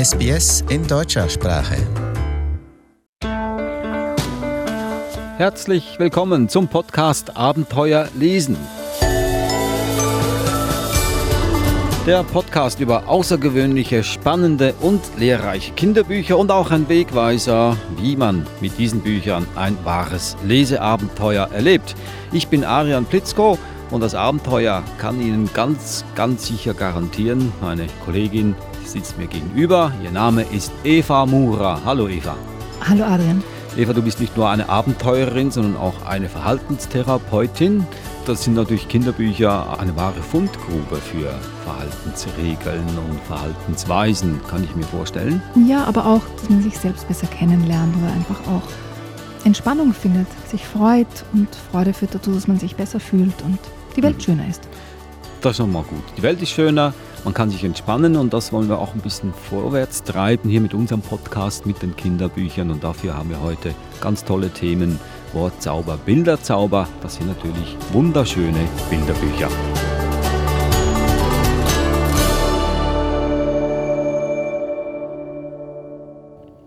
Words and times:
SBS 0.00 0.64
in 0.70 0.86
deutscher 0.86 1.28
Sprache. 1.28 1.76
Herzlich 5.36 5.98
willkommen 5.98 6.48
zum 6.48 6.68
Podcast 6.68 7.36
Abenteuer 7.36 8.08
lesen. 8.14 8.56
Der 12.06 12.22
Podcast 12.22 12.80
über 12.80 13.08
außergewöhnliche, 13.08 14.02
spannende 14.02 14.72
und 14.80 15.02
lehrreiche 15.18 15.74
Kinderbücher 15.74 16.38
und 16.38 16.50
auch 16.50 16.70
ein 16.70 16.88
Wegweiser, 16.88 17.76
wie 17.98 18.16
man 18.16 18.46
mit 18.62 18.78
diesen 18.78 19.02
Büchern 19.02 19.46
ein 19.54 19.76
wahres 19.84 20.34
Leseabenteuer 20.46 21.50
erlebt. 21.52 21.94
Ich 22.32 22.48
bin 22.48 22.64
Arian 22.64 23.04
Plitzko 23.04 23.58
und 23.90 24.00
das 24.00 24.14
Abenteuer 24.14 24.82
kann 24.96 25.20
Ihnen 25.20 25.50
ganz, 25.52 26.06
ganz 26.14 26.46
sicher 26.46 26.72
garantieren. 26.72 27.52
Meine 27.60 27.86
Kollegin 28.06 28.54
sitzt 28.90 29.18
mir 29.18 29.26
gegenüber. 29.26 29.92
Ihr 30.02 30.10
Name 30.10 30.42
ist 30.42 30.72
Eva 30.84 31.24
Mura. 31.26 31.80
Hallo 31.84 32.08
Eva. 32.08 32.36
Hallo 32.88 33.04
Adrian. 33.04 33.42
Eva, 33.76 33.92
du 33.92 34.02
bist 34.02 34.20
nicht 34.20 34.36
nur 34.36 34.48
eine 34.48 34.68
Abenteurerin, 34.68 35.52
sondern 35.52 35.76
auch 35.76 36.04
eine 36.04 36.28
Verhaltenstherapeutin. 36.28 37.86
Das 38.26 38.42
sind 38.44 38.54
natürlich 38.54 38.88
Kinderbücher 38.88 39.78
eine 39.78 39.94
wahre 39.96 40.20
Fundgrube 40.20 40.96
für 40.96 41.32
Verhaltensregeln 41.64 42.84
und 43.08 43.20
Verhaltensweisen, 43.28 44.40
kann 44.48 44.64
ich 44.64 44.74
mir 44.74 44.84
vorstellen. 44.84 45.40
Ja, 45.68 45.84
aber 45.84 46.06
auch, 46.06 46.22
dass 46.36 46.50
man 46.50 46.62
sich 46.62 46.76
selbst 46.76 47.06
besser 47.06 47.28
kennenlernt 47.28 47.94
oder 47.96 48.12
einfach 48.12 48.40
auch 48.48 48.62
Entspannung 49.44 49.94
findet, 49.94 50.26
sich 50.50 50.66
freut 50.66 51.06
und 51.32 51.48
Freude 51.70 51.92
führt 51.92 52.14
dazu, 52.14 52.32
dass 52.32 52.48
man 52.48 52.58
sich 52.58 52.74
besser 52.76 53.00
fühlt 53.00 53.40
und 53.42 53.58
die 53.96 54.02
Welt 54.02 54.16
mhm. 54.16 54.20
schöner 54.20 54.48
ist. 54.48 54.68
Das 55.40 55.52
ist 55.52 55.58
nochmal 55.60 55.84
gut. 55.84 56.02
Die 56.18 56.22
Welt 56.22 56.42
ist 56.42 56.50
schöner, 56.50 56.92
man 57.24 57.32
kann 57.32 57.48
sich 57.48 57.64
entspannen 57.64 58.16
und 58.16 58.34
das 58.34 58.52
wollen 58.52 58.68
wir 58.68 58.78
auch 58.78 58.92
ein 58.92 59.00
bisschen 59.00 59.32
vorwärts 59.32 60.02
treiben 60.02 60.50
hier 60.50 60.60
mit 60.60 60.74
unserem 60.74 61.00
Podcast, 61.00 61.64
mit 61.64 61.80
den 61.80 61.96
Kinderbüchern 61.96 62.70
und 62.70 62.84
dafür 62.84 63.16
haben 63.16 63.30
wir 63.30 63.40
heute 63.40 63.74
ganz 64.00 64.24
tolle 64.24 64.50
Themen. 64.50 65.00
Wortzauber, 65.32 65.96
Bilderzauber, 66.04 66.88
das 67.02 67.14
sind 67.14 67.28
natürlich 67.28 67.76
wunderschöne 67.92 68.68
Bilderbücher. 68.90 69.48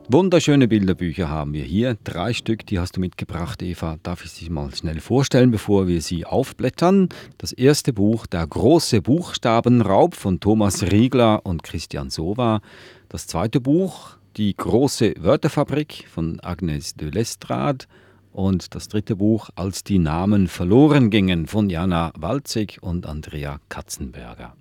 Wunderschöne 0.09 0.67
Bilderbücher 0.67 1.29
haben 1.29 1.53
wir 1.53 1.63
hier. 1.63 1.97
Drei 2.03 2.33
Stück, 2.33 2.65
die 2.65 2.77
hast 2.77 2.97
du 2.97 2.99
mitgebracht, 2.99 3.63
Eva. 3.63 3.95
Darf 4.03 4.25
ich 4.25 4.31
sie 4.31 4.49
mal 4.49 4.75
schnell 4.75 4.99
vorstellen, 4.99 5.49
bevor 5.49 5.87
wir 5.87 6.01
sie 6.01 6.25
aufblättern? 6.25 7.07
Das 7.37 7.53
erste 7.53 7.93
Buch, 7.93 8.27
Der 8.27 8.45
große 8.45 9.01
Buchstabenraub 9.01 10.13
von 10.13 10.41
Thomas 10.41 10.83
Riegler 10.83 11.45
und 11.45 11.63
Christian 11.63 12.09
Sova. 12.09 12.59
Das 13.07 13.27
zweite 13.27 13.61
Buch, 13.61 14.17
Die 14.35 14.53
große 14.53 15.13
Wörterfabrik 15.19 16.05
von 16.11 16.41
Agnes 16.41 16.95
de 16.95 17.09
Lestrade. 17.09 17.85
Und 18.33 18.75
das 18.75 18.89
dritte 18.89 19.15
Buch, 19.15 19.51
Als 19.55 19.85
die 19.85 19.99
Namen 19.99 20.49
verloren 20.49 21.11
gingen 21.11 21.47
von 21.47 21.69
Jana 21.69 22.11
Walzig 22.17 22.77
und 22.81 23.05
Andrea 23.05 23.61
Katzenberger. 23.69 24.53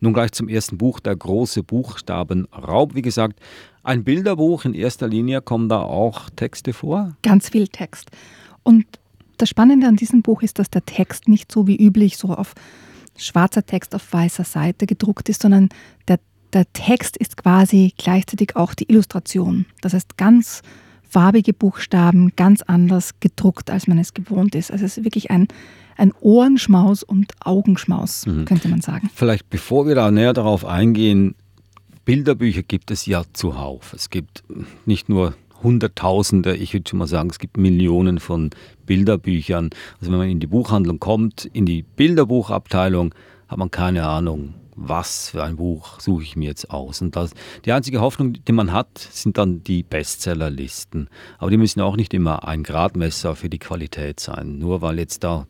Nun 0.00 0.14
gleich 0.14 0.32
zum 0.32 0.48
ersten 0.48 0.78
Buch, 0.78 1.00
der 1.00 1.14
große 1.14 1.62
Buchstabenraub. 1.62 2.94
Wie 2.94 3.02
gesagt, 3.02 3.40
ein 3.82 4.04
Bilderbuch 4.04 4.64
in 4.64 4.74
erster 4.74 5.08
Linie, 5.08 5.42
kommen 5.42 5.68
da 5.68 5.82
auch 5.82 6.30
Texte 6.30 6.72
vor? 6.72 7.16
Ganz 7.22 7.48
viel 7.48 7.68
Text. 7.68 8.10
Und 8.62 8.86
das 9.38 9.48
Spannende 9.48 9.88
an 9.88 9.96
diesem 9.96 10.22
Buch 10.22 10.42
ist, 10.42 10.58
dass 10.58 10.70
der 10.70 10.84
Text 10.86 11.28
nicht 11.28 11.50
so 11.50 11.66
wie 11.66 11.76
üblich 11.76 12.16
so 12.16 12.28
auf 12.28 12.54
schwarzer 13.16 13.66
Text 13.66 13.94
auf 13.94 14.12
weißer 14.12 14.44
Seite 14.44 14.86
gedruckt 14.86 15.28
ist, 15.28 15.42
sondern 15.42 15.68
der, 16.08 16.18
der 16.52 16.70
Text 16.72 17.16
ist 17.16 17.36
quasi 17.36 17.92
gleichzeitig 17.96 18.56
auch 18.56 18.74
die 18.74 18.90
Illustration. 18.90 19.66
Das 19.80 19.94
heißt, 19.94 20.16
ganz 20.16 20.62
farbige 21.12 21.52
Buchstaben, 21.52 22.32
ganz 22.36 22.62
anders 22.62 23.20
gedruckt, 23.20 23.70
als 23.70 23.86
man 23.86 23.98
es 23.98 24.14
gewohnt 24.14 24.54
ist. 24.54 24.70
Also 24.70 24.86
es 24.86 24.96
ist 24.96 25.04
wirklich 25.04 25.30
ein, 25.30 25.46
ein 25.96 26.12
Ohrenschmaus 26.20 27.02
und 27.02 27.32
Augenschmaus, 27.44 28.26
mhm. 28.26 28.46
könnte 28.46 28.68
man 28.68 28.80
sagen. 28.80 29.10
Vielleicht 29.14 29.50
bevor 29.50 29.86
wir 29.86 29.94
da 29.94 30.10
näher 30.10 30.32
darauf 30.32 30.64
eingehen, 30.64 31.34
Bilderbücher 32.04 32.62
gibt 32.62 32.90
es 32.90 33.06
ja 33.06 33.22
zuhauf. 33.32 33.92
Es 33.92 34.10
gibt 34.10 34.42
nicht 34.86 35.08
nur 35.08 35.34
Hunderttausende, 35.62 36.56
ich 36.56 36.74
würde 36.74 36.88
schon 36.90 36.98
mal 36.98 37.06
sagen, 37.06 37.30
es 37.30 37.38
gibt 37.38 37.56
Millionen 37.56 38.18
von 38.18 38.50
Bilderbüchern. 38.86 39.70
Also 40.00 40.10
wenn 40.10 40.18
man 40.18 40.28
in 40.28 40.40
die 40.40 40.48
Buchhandlung 40.48 40.98
kommt, 40.98 41.44
in 41.44 41.66
die 41.66 41.82
Bilderbuchabteilung, 41.82 43.14
hat 43.46 43.58
man 43.58 43.70
keine 43.70 44.06
Ahnung, 44.08 44.54
was 44.74 45.30
für 45.30 45.44
ein 45.44 45.56
Buch 45.56 46.00
suche 46.00 46.24
ich 46.24 46.34
mir 46.34 46.48
jetzt 46.48 46.70
aus. 46.70 47.00
Und 47.02 47.14
das, 47.14 47.32
die 47.64 47.72
einzige 47.72 48.00
Hoffnung, 48.00 48.32
die 48.32 48.52
man 48.52 48.72
hat, 48.72 48.98
sind 48.98 49.38
dann 49.38 49.62
die 49.62 49.84
Bestsellerlisten. 49.84 51.08
Aber 51.38 51.50
die 51.50 51.58
müssen 51.58 51.80
auch 51.80 51.96
nicht 51.96 52.14
immer 52.14 52.48
ein 52.48 52.64
Gradmesser 52.64 53.36
für 53.36 53.48
die 53.48 53.58
Qualität 53.58 54.18
sein. 54.18 54.58
Nur 54.58 54.82
weil 54.82 54.98
jetzt 54.98 55.22
da 55.22 55.46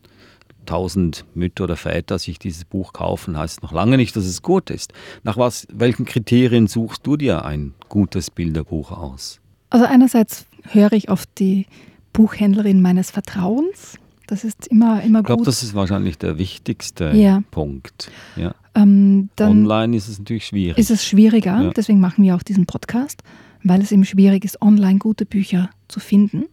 tausend 0.65 1.25
Mütter 1.33 1.65
oder 1.65 1.75
Väter 1.75 2.19
sich 2.19 2.39
dieses 2.39 2.65
Buch 2.65 2.93
kaufen, 2.93 3.37
heißt 3.37 3.63
noch 3.63 3.71
lange 3.71 3.97
nicht, 3.97 4.15
dass 4.15 4.25
es 4.25 4.41
gut 4.41 4.69
ist. 4.69 4.93
Nach 5.23 5.37
was, 5.37 5.67
welchen 5.71 6.05
Kriterien 6.05 6.67
suchst 6.67 7.05
du 7.05 7.17
dir 7.17 7.45
ein 7.45 7.73
gutes 7.89 8.31
Bilderbuch 8.31 8.91
aus? 8.91 9.39
Also 9.69 9.85
einerseits 9.85 10.45
höre 10.71 10.93
ich 10.93 11.09
auf 11.09 11.25
die 11.25 11.65
Buchhändlerin 12.13 12.81
meines 12.81 13.11
Vertrauens. 13.11 13.97
Das 14.27 14.43
ist 14.43 14.67
immer, 14.67 15.01
immer 15.03 15.19
ich 15.19 15.25
glaube, 15.25 15.39
gut. 15.39 15.47
das 15.47 15.63
ist 15.63 15.73
wahrscheinlich 15.73 16.17
der 16.17 16.37
wichtigste 16.37 17.11
ja. 17.15 17.43
Punkt. 17.51 18.09
Ja. 18.35 18.55
Ähm, 18.75 19.29
online 19.39 19.95
ist 19.97 20.07
es 20.07 20.19
natürlich 20.19 20.47
schwierig. 20.47 20.77
Ist 20.77 20.91
es 20.91 21.05
schwieriger, 21.05 21.61
ja. 21.61 21.69
deswegen 21.71 21.99
machen 21.99 22.23
wir 22.23 22.35
auch 22.35 22.43
diesen 22.43 22.65
Podcast, 22.65 23.21
weil 23.63 23.81
es 23.81 23.91
eben 23.91 24.05
schwierig 24.05 24.45
ist, 24.45 24.61
online 24.61 24.99
gute 24.99 25.25
Bücher 25.25 25.69
zu 25.87 25.99
finden. 25.99 26.45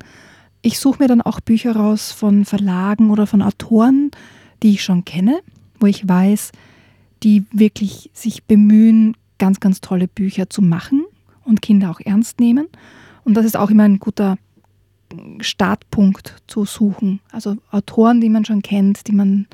Ich 0.62 0.78
suche 0.78 1.02
mir 1.02 1.08
dann 1.08 1.22
auch 1.22 1.40
Bücher 1.40 1.74
raus 1.74 2.12
von 2.12 2.44
Verlagen 2.44 3.10
oder 3.10 3.26
von 3.26 3.42
Autoren, 3.42 4.10
die 4.62 4.72
ich 4.72 4.82
schon 4.82 5.04
kenne, 5.04 5.40
wo 5.78 5.86
ich 5.86 6.06
weiß, 6.06 6.52
die 7.22 7.44
wirklich 7.52 8.10
sich 8.12 8.44
bemühen, 8.44 9.16
ganz, 9.38 9.60
ganz 9.60 9.80
tolle 9.80 10.06
Bücher 10.06 10.50
zu 10.50 10.60
machen 10.60 11.04
und 11.44 11.62
Kinder 11.62 11.90
auch 11.90 12.00
ernst 12.00 12.40
nehmen. 12.40 12.68
Und 13.24 13.34
das 13.34 13.46
ist 13.46 13.56
auch 13.56 13.70
immer 13.70 13.84
ein 13.84 13.98
guter 13.98 14.36
Startpunkt 15.40 16.36
zu 16.46 16.64
suchen. 16.64 17.20
Also 17.32 17.56
Autoren, 17.70 18.20
die 18.20 18.28
man 18.28 18.44
schon 18.44 18.62
kennt, 18.62 19.06
die 19.08 19.12
man, 19.12 19.46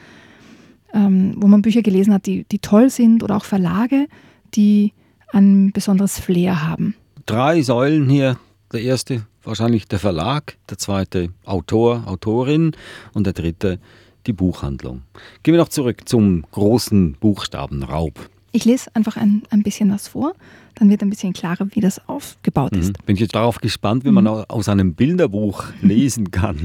ähm, 0.92 1.34
wo 1.36 1.46
man 1.46 1.62
Bücher 1.62 1.82
gelesen 1.82 2.12
hat, 2.12 2.26
die, 2.26 2.44
die 2.44 2.58
toll 2.58 2.90
sind 2.90 3.22
oder 3.22 3.36
auch 3.36 3.44
Verlage, 3.44 4.08
die 4.54 4.92
ein 5.32 5.72
besonderes 5.72 6.18
Flair 6.18 6.66
haben. 6.66 6.94
Drei 7.26 7.62
Säulen 7.62 8.08
hier. 8.08 8.38
Der 8.72 8.82
erste 8.82 9.24
wahrscheinlich 9.46 9.86
der 9.86 9.98
Verlag, 9.98 10.56
der 10.68 10.78
zweite 10.78 11.30
Autor, 11.44 12.04
Autorin 12.06 12.72
und 13.14 13.24
der 13.24 13.32
dritte 13.32 13.78
die 14.26 14.32
Buchhandlung. 14.32 15.02
Gehen 15.42 15.54
wir 15.54 15.60
noch 15.60 15.68
zurück 15.68 16.08
zum 16.08 16.44
großen 16.50 17.12
Buchstabenraub. 17.20 18.28
Ich 18.52 18.64
lese 18.64 18.90
einfach 18.94 19.16
ein, 19.16 19.42
ein 19.50 19.62
bisschen 19.62 19.90
was 19.90 20.08
vor, 20.08 20.32
dann 20.76 20.88
wird 20.88 21.02
ein 21.02 21.10
bisschen 21.10 21.32
klarer, 21.32 21.68
wie 21.72 21.80
das 21.80 22.00
aufgebaut 22.08 22.72
mhm. 22.72 22.80
ist. 22.80 23.06
Bin 23.06 23.14
ich 23.14 23.20
jetzt 23.20 23.34
darauf 23.34 23.58
gespannt, 23.58 24.04
wie 24.04 24.08
mhm. 24.08 24.14
man 24.14 24.26
aus 24.26 24.68
einem 24.68 24.94
Bilderbuch 24.94 25.64
lesen 25.82 26.30
kann. 26.30 26.60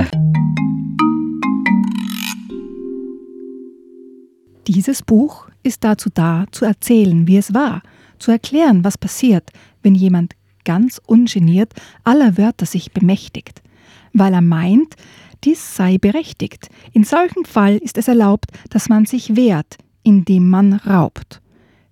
Dieses 4.68 5.02
Buch 5.04 5.48
ist 5.64 5.84
dazu 5.84 6.10
da, 6.14 6.46
zu 6.52 6.66
erzählen, 6.66 7.28
wie 7.28 7.38
es 7.38 7.54
war, 7.54 7.82
zu 8.20 8.32
erklären, 8.32 8.84
was 8.84 8.98
passiert, 8.98 9.50
wenn 9.82 9.96
jemand 9.96 10.34
ganz 10.64 11.02
ungeniert 11.06 11.74
aller 12.04 12.38
Wörter 12.38 12.66
sich 12.66 12.92
bemächtigt, 12.92 13.62
weil 14.14 14.34
er 14.34 14.42
meint, 14.42 14.96
dies 15.44 15.76
sei 15.76 15.98
berechtigt. 15.98 16.70
In 16.94 17.04
solchem 17.04 17.46
Fall 17.46 17.78
ist 17.78 17.98
es 17.98 18.08
erlaubt, 18.08 18.52
dass 18.70 18.90
man 18.90 19.06
sich 19.06 19.36
wehrt, 19.36 19.78
indem 20.04 20.50
man 20.50 20.74
raubt. 20.74 21.42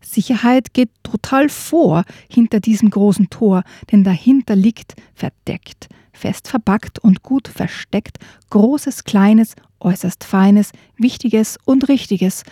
Sicherheit 0.01 0.73
geht 0.73 0.89
total 1.03 1.49
vor 1.49 2.03
hinter 2.29 2.59
diesem 2.59 2.89
großen 2.89 3.29
Tor, 3.29 3.63
denn 3.91 4.03
dahinter 4.03 4.55
liegt, 4.55 4.95
verdeckt, 5.13 5.89
fest 6.13 6.47
verpackt 6.47 6.99
und 6.99 7.21
gut 7.21 7.47
versteckt, 7.47 8.17
Großes, 8.49 9.03
Kleines, 9.03 9.55
äußerst 9.79 10.23
Feines, 10.23 10.71
Wichtiges 10.97 11.57
und 11.65 11.87
Richtiges. 11.89 12.43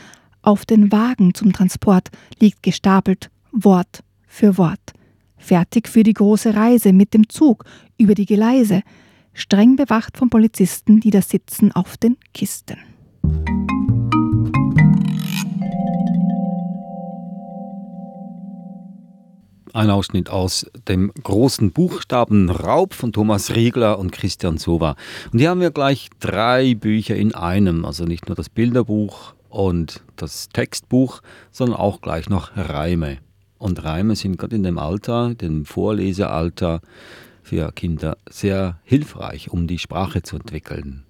Auf 0.41 0.65
den 0.65 0.91
Wagen 0.91 1.33
zum 1.33 1.53
Transport 1.53 2.09
liegt 2.39 2.63
gestapelt 2.63 3.29
Wort 3.51 4.03
für 4.27 4.57
Wort 4.57 4.93
fertig 5.47 5.87
für 5.87 6.03
die 6.03 6.13
große 6.13 6.53
Reise 6.55 6.91
mit 6.91 7.13
dem 7.13 7.29
Zug 7.29 7.63
über 7.97 8.13
die 8.15 8.25
Geleise, 8.25 8.81
streng 9.33 9.77
bewacht 9.77 10.17
von 10.17 10.29
Polizisten, 10.29 10.99
die 10.99 11.09
da 11.09 11.21
sitzen 11.21 11.71
auf 11.71 11.95
den 11.95 12.17
Kisten. 12.33 12.77
Ein 19.73 19.91
Ausschnitt 19.91 20.29
aus 20.29 20.65
dem 20.87 21.11
großen 21.23 21.71
Buchstabenraub 21.71 22.93
von 22.93 23.13
Thomas 23.13 23.55
Riegler 23.55 23.99
und 23.99 24.11
Christian 24.11 24.57
Sova. 24.57 24.95
Und 25.31 25.39
hier 25.39 25.51
haben 25.51 25.61
wir 25.61 25.71
gleich 25.71 26.09
drei 26.19 26.73
Bücher 26.73 27.15
in 27.15 27.35
einem, 27.35 27.85
also 27.85 28.03
nicht 28.03 28.27
nur 28.27 28.35
das 28.35 28.49
Bilderbuch 28.49 29.35
und 29.49 30.03
das 30.15 30.49
Textbuch, 30.49 31.21
sondern 31.51 31.77
auch 31.77 32.01
gleich 32.01 32.27
noch 32.27 32.57
Reime. 32.57 33.19
Und 33.57 33.83
Reime 33.83 34.15
sind 34.15 34.37
gerade 34.37 34.55
in 34.55 34.63
dem 34.63 34.77
Alter, 34.77 35.33
dem 35.33 35.65
Vorlesealter 35.65 36.81
für 37.41 37.71
Kinder 37.71 38.17
sehr 38.29 38.79
hilfreich, 38.83 39.49
um 39.49 39.67
die 39.67 39.79
Sprache 39.79 40.21
zu 40.21 40.35
entwickeln. 40.35 41.03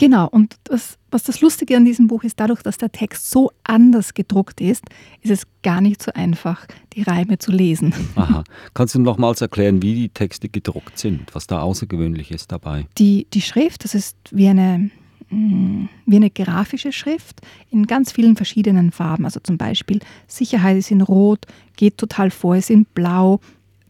Genau, 0.00 0.26
und 0.28 0.56
das, 0.64 0.96
was 1.10 1.24
das 1.24 1.42
Lustige 1.42 1.76
an 1.76 1.84
diesem 1.84 2.06
Buch 2.06 2.24
ist, 2.24 2.40
dadurch, 2.40 2.62
dass 2.62 2.78
der 2.78 2.90
Text 2.90 3.30
so 3.30 3.52
anders 3.64 4.14
gedruckt 4.14 4.62
ist, 4.62 4.82
ist 5.20 5.30
es 5.30 5.42
gar 5.62 5.82
nicht 5.82 6.02
so 6.02 6.10
einfach, 6.14 6.66
die 6.94 7.02
Reime 7.02 7.36
zu 7.36 7.52
lesen. 7.52 7.92
Aha. 8.14 8.42
Kannst 8.72 8.94
du 8.94 8.98
nochmals 8.98 9.42
erklären, 9.42 9.82
wie 9.82 9.94
die 9.94 10.08
Texte 10.08 10.48
gedruckt 10.48 10.98
sind, 10.98 11.34
was 11.34 11.46
da 11.46 11.60
außergewöhnlich 11.60 12.30
ist 12.30 12.50
dabei? 12.50 12.86
Die, 12.96 13.26
die 13.34 13.42
Schrift, 13.42 13.84
das 13.84 13.94
ist 13.94 14.16
wie 14.30 14.48
eine, 14.48 14.90
wie 15.30 16.16
eine 16.16 16.30
grafische 16.30 16.92
Schrift 16.92 17.40
in 17.70 17.86
ganz 17.86 18.10
vielen 18.12 18.36
verschiedenen 18.36 18.90
Farben. 18.90 19.24
Also 19.24 19.38
zum 19.40 19.58
Beispiel 19.58 20.00
Sicherheit 20.26 20.76
ist 20.76 20.90
in 20.90 21.02
Rot, 21.02 21.46
geht 21.76 21.98
total 21.98 22.30
vor, 22.30 22.56
ist 22.56 22.70
in 22.70 22.84
Blau, 22.84 23.40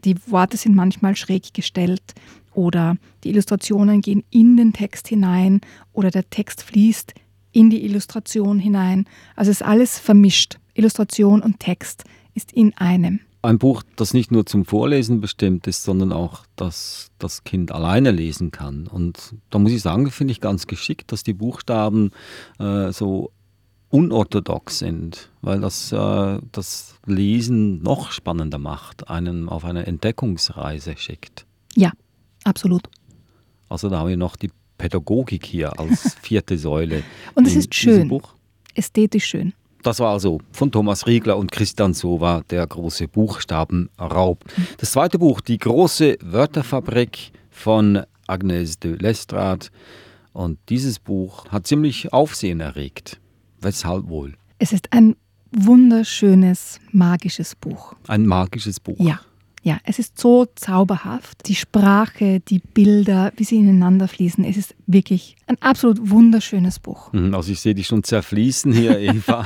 die 0.04 0.16
Worte 0.30 0.56
sind 0.56 0.74
manchmal 0.74 1.16
schräg 1.16 1.54
gestellt 1.54 2.14
oder 2.52 2.96
die 3.24 3.30
Illustrationen 3.30 4.00
gehen 4.00 4.24
in 4.30 4.56
den 4.56 4.72
Text 4.72 5.08
hinein 5.08 5.60
oder 5.92 6.10
der 6.10 6.28
Text 6.28 6.62
fließt 6.62 7.14
in 7.52 7.70
die 7.70 7.84
Illustration 7.84 8.58
hinein. 8.58 9.06
Also 9.36 9.50
es 9.50 9.60
ist 9.60 9.66
alles 9.66 9.98
vermischt. 9.98 10.58
Illustration 10.74 11.42
und 11.42 11.58
Text 11.60 12.04
ist 12.34 12.52
in 12.52 12.76
einem. 12.76 13.20
Ein 13.42 13.58
Buch, 13.58 13.82
das 13.96 14.12
nicht 14.12 14.30
nur 14.30 14.44
zum 14.44 14.66
Vorlesen 14.66 15.20
bestimmt 15.20 15.66
ist, 15.66 15.82
sondern 15.82 16.12
auch, 16.12 16.44
dass 16.56 17.10
das 17.18 17.42
Kind 17.44 17.72
alleine 17.72 18.10
lesen 18.10 18.50
kann. 18.50 18.86
Und 18.86 19.34
da 19.48 19.58
muss 19.58 19.72
ich 19.72 19.80
sagen, 19.80 20.10
finde 20.10 20.32
ich 20.32 20.40
ganz 20.40 20.66
geschickt, 20.66 21.10
dass 21.10 21.22
die 21.22 21.32
Buchstaben 21.32 22.10
äh, 22.58 22.92
so 22.92 23.32
unorthodox 23.88 24.78
sind, 24.78 25.30
weil 25.42 25.60
das 25.60 25.90
äh, 25.92 26.38
das 26.52 26.94
Lesen 27.06 27.82
noch 27.82 28.12
spannender 28.12 28.58
macht, 28.58 29.08
einen 29.08 29.48
auf 29.48 29.64
eine 29.64 29.86
Entdeckungsreise 29.86 30.96
schickt. 30.96 31.46
Ja, 31.74 31.92
absolut. 32.44 32.88
Also 33.68 33.88
da 33.88 33.98
haben 33.98 34.08
wir 34.08 34.16
noch 34.16 34.36
die 34.36 34.50
Pädagogik 34.78 35.44
hier 35.44 35.78
als 35.78 36.14
vierte 36.22 36.56
Säule. 36.56 37.02
Und 37.34 37.46
es 37.46 37.56
ist 37.56 37.74
schön, 37.74 38.10
ästhetisch 38.74 39.26
schön. 39.26 39.52
Das 39.82 39.98
war 40.00 40.12
also 40.12 40.40
von 40.52 40.70
Thomas 40.70 41.06
Riegler 41.06 41.38
und 41.38 41.50
Christian 41.50 41.94
Sova, 41.94 42.42
der 42.50 42.66
große 42.66 43.08
Buchstabenraub. 43.08 44.44
Das 44.78 44.92
zweite 44.92 45.18
Buch, 45.18 45.40
Die 45.40 45.58
große 45.58 46.18
Wörterfabrik 46.22 47.32
von 47.50 48.02
Agnes 48.26 48.78
de 48.78 48.96
Lestrade. 48.96 49.66
Und 50.32 50.58
dieses 50.68 50.98
Buch 50.98 51.46
hat 51.48 51.66
ziemlich 51.66 52.12
Aufsehen 52.12 52.60
erregt. 52.60 53.20
Weshalb 53.60 54.08
wohl? 54.08 54.34
Es 54.58 54.72
ist 54.72 54.92
ein 54.92 55.16
wunderschönes, 55.52 56.78
magisches 56.92 57.54
Buch. 57.56 57.94
Ein 58.06 58.26
magisches 58.26 58.78
Buch. 58.78 58.98
Ja. 58.98 59.20
Ja, 59.62 59.78
es 59.84 59.98
ist 59.98 60.18
so 60.18 60.46
zauberhaft. 60.54 61.46
Die 61.46 61.54
Sprache, 61.54 62.40
die 62.40 62.60
Bilder, 62.60 63.32
wie 63.36 63.44
sie 63.44 63.56
ineinander 63.56 64.08
fließen. 64.08 64.42
Es 64.44 64.56
ist 64.56 64.74
wirklich 64.86 65.36
ein 65.46 65.56
absolut 65.60 66.10
wunderschönes 66.10 66.78
Buch. 66.78 67.12
Mhm, 67.12 67.34
also 67.34 67.52
ich 67.52 67.60
sehe 67.60 67.74
dich 67.74 67.86
schon 67.86 68.02
zerfließen 68.02 68.72
hier, 68.72 68.98
Eva. 69.00 69.44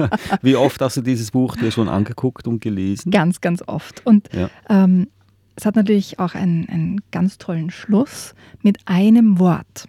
wie 0.42 0.54
oft 0.54 0.80
hast 0.80 0.98
du 0.98 1.02
dieses 1.02 1.32
Buch 1.32 1.56
dir 1.56 1.72
schon 1.72 1.88
angeguckt 1.88 2.46
und 2.46 2.60
gelesen? 2.60 3.10
Ganz, 3.10 3.40
ganz 3.40 3.62
oft. 3.66 4.06
Und 4.06 4.28
ja. 4.32 4.50
ähm, 4.68 5.08
es 5.56 5.66
hat 5.66 5.74
natürlich 5.74 6.20
auch 6.20 6.34
einen, 6.34 6.68
einen 6.68 7.00
ganz 7.10 7.38
tollen 7.38 7.70
Schluss 7.70 8.34
mit 8.62 8.78
einem 8.84 9.40
Wort. 9.40 9.88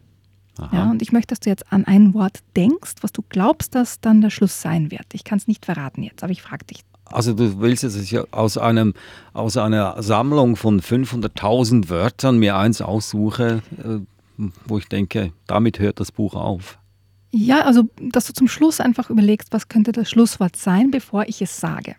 Ja, 0.71 0.89
und 0.89 1.03
ich 1.03 1.11
möchte, 1.11 1.27
dass 1.27 1.39
du 1.41 1.51
jetzt 1.51 1.71
an 1.71 1.85
ein 1.85 2.15
Wort 2.15 2.39
denkst, 2.55 2.95
was 3.01 3.11
du 3.11 3.23
glaubst, 3.29 3.75
dass 3.75 4.01
dann 4.01 4.21
der 4.21 4.31
Schluss 4.31 4.59
sein 4.59 4.89
wird. 4.89 5.05
Ich 5.13 5.23
kann 5.23 5.37
es 5.37 5.47
nicht 5.47 5.65
verraten 5.65 6.01
jetzt, 6.01 6.23
aber 6.23 6.31
ich 6.31 6.41
frage 6.41 6.65
dich. 6.65 6.79
Also 7.11 7.33
du 7.33 7.59
willst 7.59 7.83
jetzt 7.83 8.33
aus, 8.33 8.57
einem, 8.57 8.93
aus 9.33 9.57
einer 9.57 10.01
Sammlung 10.01 10.55
von 10.55 10.81
500.000 10.81 11.89
Wörtern 11.89 12.37
mir 12.37 12.57
eins 12.57 12.81
aussuche, 12.81 13.61
äh, 13.77 13.99
wo 14.65 14.77
ich 14.77 14.87
denke, 14.87 15.31
damit 15.47 15.79
hört 15.79 15.99
das 15.99 16.11
Buch 16.11 16.35
auf. 16.35 16.77
Ja, 17.31 17.61
also 17.61 17.83
dass 17.99 18.25
du 18.25 18.33
zum 18.33 18.47
Schluss 18.47 18.79
einfach 18.79 19.09
überlegst, 19.09 19.49
was 19.51 19.67
könnte 19.67 19.91
das 19.91 20.09
Schlusswort 20.09 20.55
sein, 20.55 20.91
bevor 20.91 21.27
ich 21.27 21.41
es 21.41 21.59
sage. 21.59 21.95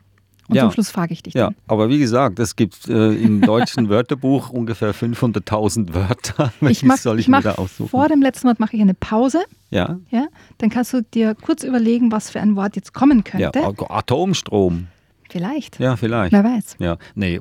Und 0.49 0.57
ja. 0.57 0.63
zum 0.63 0.73
Schluss 0.73 0.91
frage 0.91 1.13
ich 1.13 1.23
dich. 1.23 1.35
Ja, 1.35 1.51
aber 1.67 1.91
wie 1.91 1.99
gesagt, 1.99 2.39
es 2.39 2.57
gibt 2.57 2.89
äh, 2.89 3.13
im 3.13 3.43
deutschen 3.43 3.89
Wörterbuch 3.91 4.49
ungefähr 4.49 4.95
500.000 4.95 5.93
Wörter. 5.93 6.53
ich 6.63 6.83
mach, 6.83 6.97
soll 6.97 7.19
ich, 7.19 7.27
ich 7.27 7.29
mir 7.29 7.43
da 7.43 7.57
aussuchen? 7.57 7.91
Vor 7.91 8.09
dem 8.09 8.23
letzten 8.23 8.49
Wort 8.49 8.59
mache 8.59 8.75
ich 8.75 8.81
eine 8.81 8.95
Pause. 8.95 9.41
Ja. 9.71 9.99
ja. 10.11 10.27
Dann 10.57 10.71
kannst 10.71 10.95
du 10.95 11.03
dir 11.03 11.35
kurz 11.35 11.65
überlegen, 11.65 12.11
was 12.11 12.31
für 12.31 12.41
ein 12.41 12.57
Wort 12.57 12.77
jetzt 12.77 12.95
kommen 12.95 13.25
könnte. 13.25 13.59
Ja, 13.59 13.73
Atomstrom. 13.91 14.87
Vielleicht. 15.29 15.79
Ja, 15.79 15.97
vielleicht. 15.97 16.33
Wer 16.33 16.45
weiß. 16.45 16.77
Ja, 16.79 16.97
nee, 17.15 17.39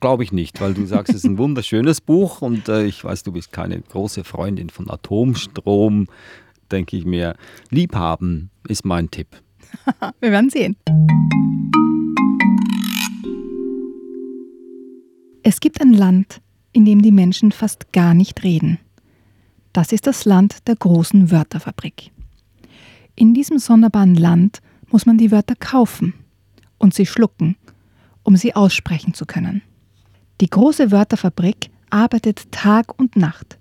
glaube 0.00 0.24
ich 0.24 0.32
nicht, 0.32 0.60
weil 0.60 0.74
du 0.74 0.84
sagst, 0.84 1.10
es 1.10 1.16
ist 1.16 1.24
ein 1.24 1.38
wunderschönes 1.38 2.00
Buch 2.02 2.42
und 2.42 2.68
äh, 2.68 2.84
ich 2.84 3.02
weiß, 3.02 3.22
du 3.22 3.32
bist 3.32 3.50
keine 3.50 3.80
große 3.80 4.24
Freundin 4.24 4.68
von 4.68 4.90
Atomstrom. 4.90 6.06
Denke 6.70 6.96
ich 6.96 7.06
mir, 7.06 7.34
Liebhaben 7.70 8.50
ist 8.68 8.84
mein 8.84 9.10
Tipp. 9.10 9.28
Wir 10.20 10.32
werden 10.32 10.50
sehen. 10.50 10.76
Es 15.42 15.60
gibt 15.60 15.80
ein 15.80 15.94
Land, 15.94 16.42
in 16.72 16.84
dem 16.84 17.00
die 17.00 17.12
Menschen 17.12 17.52
fast 17.52 17.92
gar 17.92 18.12
nicht 18.12 18.44
reden. 18.44 18.78
Das 19.72 19.92
ist 19.92 20.06
das 20.06 20.26
Land 20.26 20.68
der 20.68 20.76
großen 20.76 21.30
Wörterfabrik. 21.30 22.10
In 23.16 23.32
diesem 23.32 23.58
sonderbaren 23.58 24.14
Land 24.14 24.60
muss 24.90 25.06
man 25.06 25.16
die 25.16 25.30
Wörter 25.30 25.54
kaufen 25.54 26.12
und 26.80 26.92
sie 26.94 27.06
schlucken, 27.06 27.56
um 28.24 28.36
sie 28.36 28.56
aussprechen 28.56 29.14
zu 29.14 29.26
können. 29.26 29.62
Die 30.40 30.50
große 30.50 30.90
Wörterfabrik 30.90 31.70
arbeitet 31.90 32.50
Tag 32.50 32.98
und 32.98 33.14
Nacht. 33.14 33.58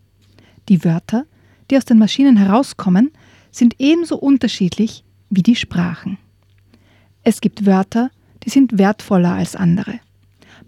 Die 0.69 0.83
Wörter, 0.83 1.25
die 1.69 1.77
aus 1.77 1.85
den 1.85 1.99
Maschinen 1.99 2.37
herauskommen, 2.37 3.11
sind 3.51 3.75
ebenso 3.79 4.17
unterschiedlich 4.17 5.03
wie 5.29 5.43
die 5.43 5.55
Sprachen. 5.55 6.17
Es 7.23 7.41
gibt 7.41 7.65
Wörter, 7.65 8.09
die 8.43 8.49
sind 8.49 8.77
wertvoller 8.77 9.33
als 9.33 9.55
andere. 9.55 9.99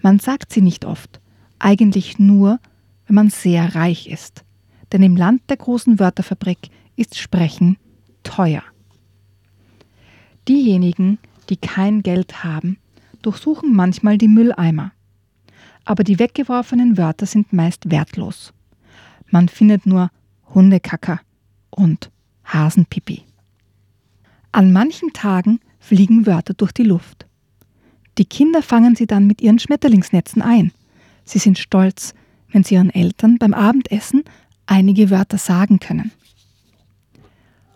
Man 0.01 0.19
sagt 0.19 0.51
sie 0.51 0.61
nicht 0.61 0.85
oft, 0.85 1.21
eigentlich 1.59 2.19
nur, 2.19 2.59
wenn 3.07 3.15
man 3.15 3.29
sehr 3.29 3.75
reich 3.75 4.07
ist. 4.07 4.43
Denn 4.91 5.03
im 5.03 5.15
Land 5.15 5.43
der 5.49 5.57
großen 5.57 5.99
Wörterfabrik 5.99 6.69
ist 6.97 7.17
Sprechen 7.17 7.77
teuer. 8.23 8.63
Diejenigen, 10.47 11.17
die 11.51 11.57
kein 11.57 12.01
Geld 12.01 12.43
haben, 12.43 12.77
durchsuchen 13.21 13.75
manchmal 13.75 14.17
die 14.17 14.29
Mülleimer. 14.29 14.93
Aber 15.83 16.03
die 16.03 16.17
weggeworfenen 16.17 16.97
Wörter 16.97 17.25
sind 17.25 17.51
meist 17.51 17.91
wertlos. 17.91 18.53
Man 19.29 19.49
findet 19.49 19.85
nur 19.85 20.09
Hundekacker 20.55 21.19
und 21.69 22.09
Hasenpipi. 22.45 23.23
An 24.53 24.71
manchen 24.71 25.11
Tagen 25.13 25.59
fliegen 25.79 26.25
Wörter 26.25 26.53
durch 26.53 26.71
die 26.71 26.83
Luft. 26.83 27.25
Die 28.17 28.25
Kinder 28.25 28.61
fangen 28.61 28.95
sie 28.95 29.07
dann 29.07 29.27
mit 29.27 29.41
ihren 29.41 29.59
Schmetterlingsnetzen 29.59 30.41
ein. 30.41 30.71
Sie 31.25 31.39
sind 31.39 31.59
stolz, 31.59 32.13
wenn 32.49 32.63
sie 32.63 32.75
ihren 32.75 32.89
Eltern 32.89 33.37
beim 33.37 33.53
Abendessen 33.53 34.23
einige 34.67 35.09
Wörter 35.09 35.37
sagen 35.37 35.79
können. 35.79 36.11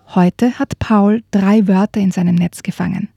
Heute 0.10 0.60
hat 0.60 0.80
Paul 0.80 1.24
drei 1.32 1.68
Wörter 1.68 2.00
in 2.00 2.12
seinem 2.12 2.36
Netz 2.36 2.64
gefangen. 2.64 3.10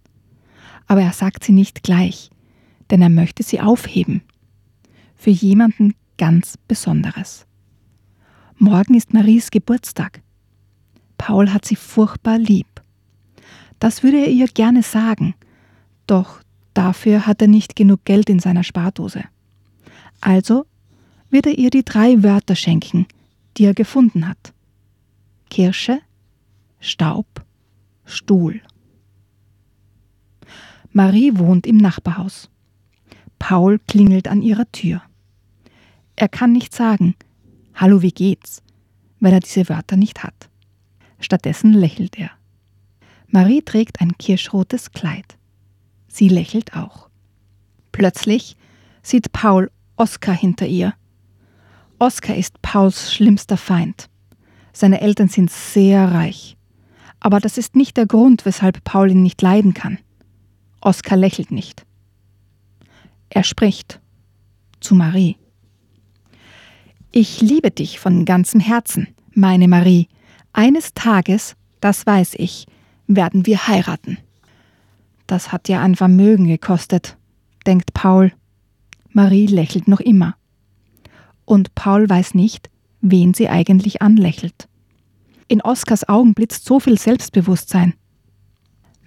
Aber 0.89 1.03
er 1.03 1.13
sagt 1.13 1.45
sie 1.45 1.53
nicht 1.53 1.85
gleich, 1.85 2.31
denn 2.91 3.01
er 3.01 3.09
möchte 3.09 3.43
sie 3.43 3.61
aufheben. 3.61 4.23
Für 5.15 5.31
jemanden 5.31 5.95
ganz 6.17 6.57
Besonderes. 6.67 7.47
Morgen 8.57 8.95
ist 8.95 9.15
Maries 9.15 9.51
Geburtstag. 9.51 10.23
Paul 11.17 11.53
hat 11.53 11.65
sie 11.65 11.77
furchtbar 11.77 12.39
lieb. 12.39 12.67
Das 13.79 14.03
würde 14.03 14.19
er 14.19 14.29
ihr 14.29 14.49
gerne 14.49 14.83
sagen, 14.83 15.35
doch 16.09 16.41
Dafür 16.79 17.27
hat 17.27 17.43
er 17.43 17.49
nicht 17.49 17.75
genug 17.75 18.05
Geld 18.05 18.31
in 18.31 18.39
seiner 18.39 18.63
Spardose. 18.63 19.25
Also 20.21 20.65
wird 21.29 21.47
er 21.47 21.59
ihr 21.59 21.71
die 21.71 21.85
drei 21.85 22.23
Wörter 22.23 22.55
schenken, 22.55 23.09
die 23.57 23.65
er 23.65 23.75
gefunden 23.75 24.29
hat. 24.29 24.55
Kirsche, 25.51 25.99
Staub, 26.79 27.27
Stuhl. 28.05 28.61
Marie 30.99 31.39
wohnt 31.39 31.65
im 31.65 31.77
Nachbarhaus. 31.77 32.51
Paul 33.39 33.79
klingelt 33.79 34.27
an 34.27 34.43
ihrer 34.43 34.69
Tür. 34.73 35.01
Er 36.17 36.29
kann 36.29 36.51
nicht 36.51 36.75
sagen, 36.75 37.15
Hallo, 37.73 38.03
wie 38.03 38.11
geht's, 38.11 38.65
weil 39.21 39.33
er 39.33 39.39
diese 39.39 39.69
Wörter 39.69 39.97
nicht 39.97 40.25
hat. 40.25 40.51
Stattdessen 41.21 41.73
lächelt 41.73 42.19
er. 42.19 42.33
Marie 43.29 43.63
trägt 43.63 44.01
ein 44.01 44.19
kirschrotes 44.19 44.91
Kleid. 44.91 45.39
Sie 46.09 46.29
lächelt 46.29 46.75
auch. 46.75 47.09
Plötzlich 47.93 48.57
sieht 49.01 49.31
Paul 49.31 49.71
Oskar 49.95 50.35
hinter 50.35 50.67
ihr. 50.67 50.95
Oskar 52.01 52.35
ist 52.35 52.61
Pauls 52.61 53.15
schlimmster 53.15 53.57
Feind. 53.57 54.11
Seine 54.73 55.01
Eltern 55.01 55.29
sind 55.29 55.53
sehr 55.53 56.11
reich. 56.11 56.57
Aber 57.21 57.39
das 57.39 57.57
ist 57.57 57.77
nicht 57.77 57.97
der 57.97 58.07
Grund, 58.07 58.45
weshalb 58.45 58.83
Paul 58.83 59.13
ihn 59.13 59.23
nicht 59.23 59.41
leiden 59.43 59.75
kann. 59.75 59.99
Oskar 60.81 61.17
lächelt 61.17 61.51
nicht. 61.51 61.85
Er 63.31 63.45
spricht 63.45 64.01
zu 64.81 64.95
Marie. 64.95 65.37
Ich 67.11 67.41
liebe 67.41 67.71
dich 67.71 67.99
von 67.99 68.25
ganzem 68.25 68.61
Herzen, 68.61 69.09
meine 69.35 69.69
Marie. 69.69 70.09
Eines 70.53 70.95
Tages, 70.95 71.57
das 71.81 72.07
weiß 72.07 72.35
ich, 72.35 72.67
werden 73.07 73.47
wir 73.47 73.67
heiraten. 73.67 74.19
Das 75.27 75.53
hat 75.53 75.69
ja 75.69 75.83
ein 75.83 75.95
Vermögen 75.95 76.47
gekostet, 76.47 77.17
denkt 77.67 77.93
Paul. 77.95 78.33
Marie 79.11 79.47
lächelt 79.47 79.89
noch 79.89 80.01
immer. 80.01 80.37
Und 81.45 81.75
Paul 81.75 82.09
weiß 82.09 82.35
nicht, 82.35 82.71
wen 83.01 83.35
sie 83.35 83.49
eigentlich 83.49 84.03
anlächelt. 84.03 84.69
In 85.49 85.63
Oskars 85.63 86.09
Augen 86.09 86.35
blitzt 86.35 86.67
so 86.67 86.79
viel 86.79 86.99
Selbstbewusstsein. 86.99 87.95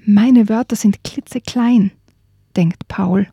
Meine 0.04 0.50
Wörter 0.50 0.76
sind 0.76 1.04
klitzeklein, 1.04 1.92
denkt 2.56 2.88
Paul. 2.88 3.28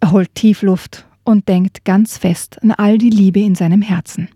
Er 0.00 0.10
holt 0.10 0.34
tief 0.34 0.60
Luft 0.60 1.06
und 1.24 1.48
denkt 1.48 1.86
ganz 1.86 2.18
fest 2.18 2.62
an 2.62 2.70
all 2.72 2.98
die 2.98 3.08
Liebe 3.08 3.40
in 3.40 3.54
seinem 3.54 3.80
Herzen. 3.80 4.28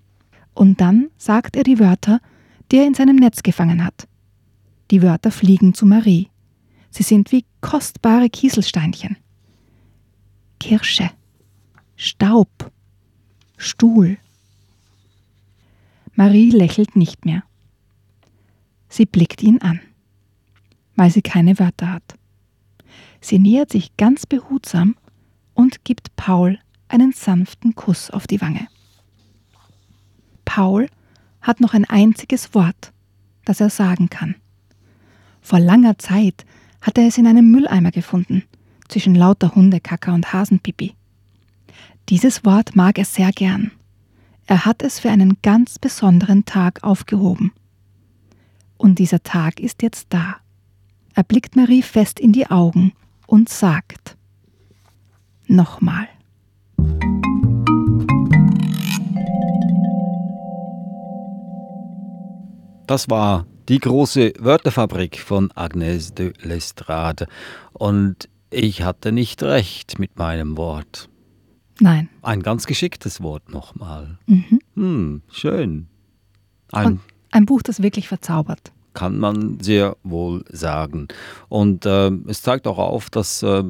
Und 0.55 0.81
dann 0.81 1.11
sagt 1.19 1.55
er 1.55 1.65
die 1.65 1.79
Wörter, 1.79 2.21
die 2.73 2.79
er 2.79 2.87
in 2.87 2.95
seinem 2.95 3.17
Netz 3.17 3.43
gefangen 3.43 3.85
hat. 3.85 4.09
Die 4.91 5.03
Wörter 5.03 5.31
fliegen 5.31 5.75
zu 5.75 5.85
Marie. 5.85 6.29
Sie 6.91 7.03
sind 7.03 7.31
wie 7.31 7.45
kostbare 7.61 8.31
Kieselsteinchen. 8.31 9.19
Kirsche, 10.59 11.11
Staub, 11.95 12.73
Stuhl. 13.59 14.17
Marie 16.15 16.51
lächelt 16.51 16.97
nicht 16.97 17.27
mehr. 17.27 17.43
Sie 18.89 19.05
blickt 19.05 19.43
ihn 19.43 19.61
an, 19.61 19.81
weil 20.99 21.11
sie 21.11 21.23
keine 21.23 21.59
Wörter 21.61 21.93
hat. 21.93 22.19
Sie 23.21 23.39
nähert 23.39 23.71
sich 23.71 23.97
ganz 23.97 24.27
behutsam 24.27 24.97
und 25.55 25.85
gibt 25.85 26.17
Paul 26.17 26.59
einen 26.89 27.13
sanften 27.13 27.77
Kuss 27.77 28.11
auf 28.11 28.27
die 28.27 28.41
Wange. 28.41 28.67
Paul 30.45 30.89
hat 31.41 31.61
noch 31.61 31.73
ein 31.73 31.85
einziges 31.85 32.53
Wort, 32.53 32.93
das 33.45 33.61
er 33.61 33.71
sagen 33.71 34.11
kann. 34.11 34.35
Vor 35.41 35.61
langer 35.61 35.99
Zeit 35.99 36.45
hat 36.81 36.99
er 36.99 37.07
es 37.07 37.17
in 37.17 37.29
einem 37.29 37.49
Mülleimer 37.49 37.93
gefunden, 37.93 38.43
zwischen 38.89 39.15
lauter 39.15 39.55
Hundekacker 39.55 40.13
und 40.13 40.33
Hasenpipi. 40.33 40.95
Dieses 42.09 42.45
Wort 42.45 42.75
mag 42.75 42.99
er 42.99 43.05
sehr 43.05 43.31
gern. 43.31 43.71
Er 44.47 44.65
hat 44.65 44.83
es 44.83 44.99
für 44.99 45.11
einen 45.11 45.39
ganz 45.43 45.79
besonderen 45.79 46.45
Tag 46.45 46.83
aufgehoben. 46.83 47.53
Und 48.77 48.99
dieser 48.99 49.23
Tag 49.23 49.61
ist 49.61 49.83
jetzt 49.83 50.07
da. 50.09 50.39
Er 51.19 51.25
blickt 51.25 51.57
Marie 51.57 51.83
fest 51.83 52.21
in 52.21 52.31
die 52.31 52.47
Augen 52.49 52.93
und 53.27 53.49
sagt 53.49 54.17
Nochmal. 55.49 56.07
Das 62.87 63.11
war 63.11 63.47
die 63.69 63.81
große 63.81 64.35
Wörterfabrik 64.39 65.19
von 65.19 65.51
Agnès 65.57 66.15
de 66.15 66.35
Lestrade. 66.41 67.27
Und 67.73 68.29
ich 68.51 68.83
hatte 68.83 69.11
nicht 69.11 69.43
recht 69.43 69.99
mit 69.99 70.21
meinem 70.21 70.57
Wort. 70.57 71.09
Nein. 71.81 72.09
Ein 72.23 72.45
ganz 72.45 72.65
geschicktes 72.65 73.21
Wort 73.21 73.49
nochmal. 73.49 74.19
Mhm. 74.27 74.61
Hm, 74.77 75.23
schön. 75.33 75.89
Ein, 76.71 76.87
Und 76.87 77.01
ein 77.33 77.45
Buch, 77.45 77.63
das 77.63 77.83
wirklich 77.83 78.07
verzaubert. 78.07 78.71
Kann 78.95 79.19
man 79.19 79.61
sehr 79.61 79.97
wohl 80.03 80.45
sagen. 80.51 81.09
Und 81.49 81.87
äh, 81.87 82.11
es 82.27 82.43
zeigt 82.43 82.67
auch 82.67 82.79
auf, 82.79 83.11
dass 83.11 83.43
äh, 83.43 83.65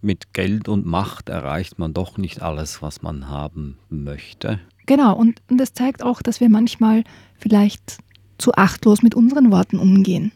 mit 0.00 0.34
Geld 0.34 0.68
und 0.68 0.84
Macht 0.84 1.28
erreicht 1.28 1.78
man 1.78 1.94
doch 1.94 2.18
nicht 2.18 2.42
alles, 2.42 2.82
was 2.82 3.02
man 3.02 3.28
haben 3.28 3.78
möchte. 3.88 4.58
Genau, 4.86 5.16
und, 5.16 5.40
und 5.48 5.60
es 5.60 5.72
zeigt 5.72 6.02
auch, 6.02 6.22
dass 6.22 6.40
wir 6.40 6.48
manchmal 6.48 7.04
vielleicht 7.38 7.98
zu 8.38 8.52
achtlos 8.54 9.02
mit 9.02 9.14
unseren 9.14 9.52
Worten 9.52 9.78
umgehen. 9.78 10.32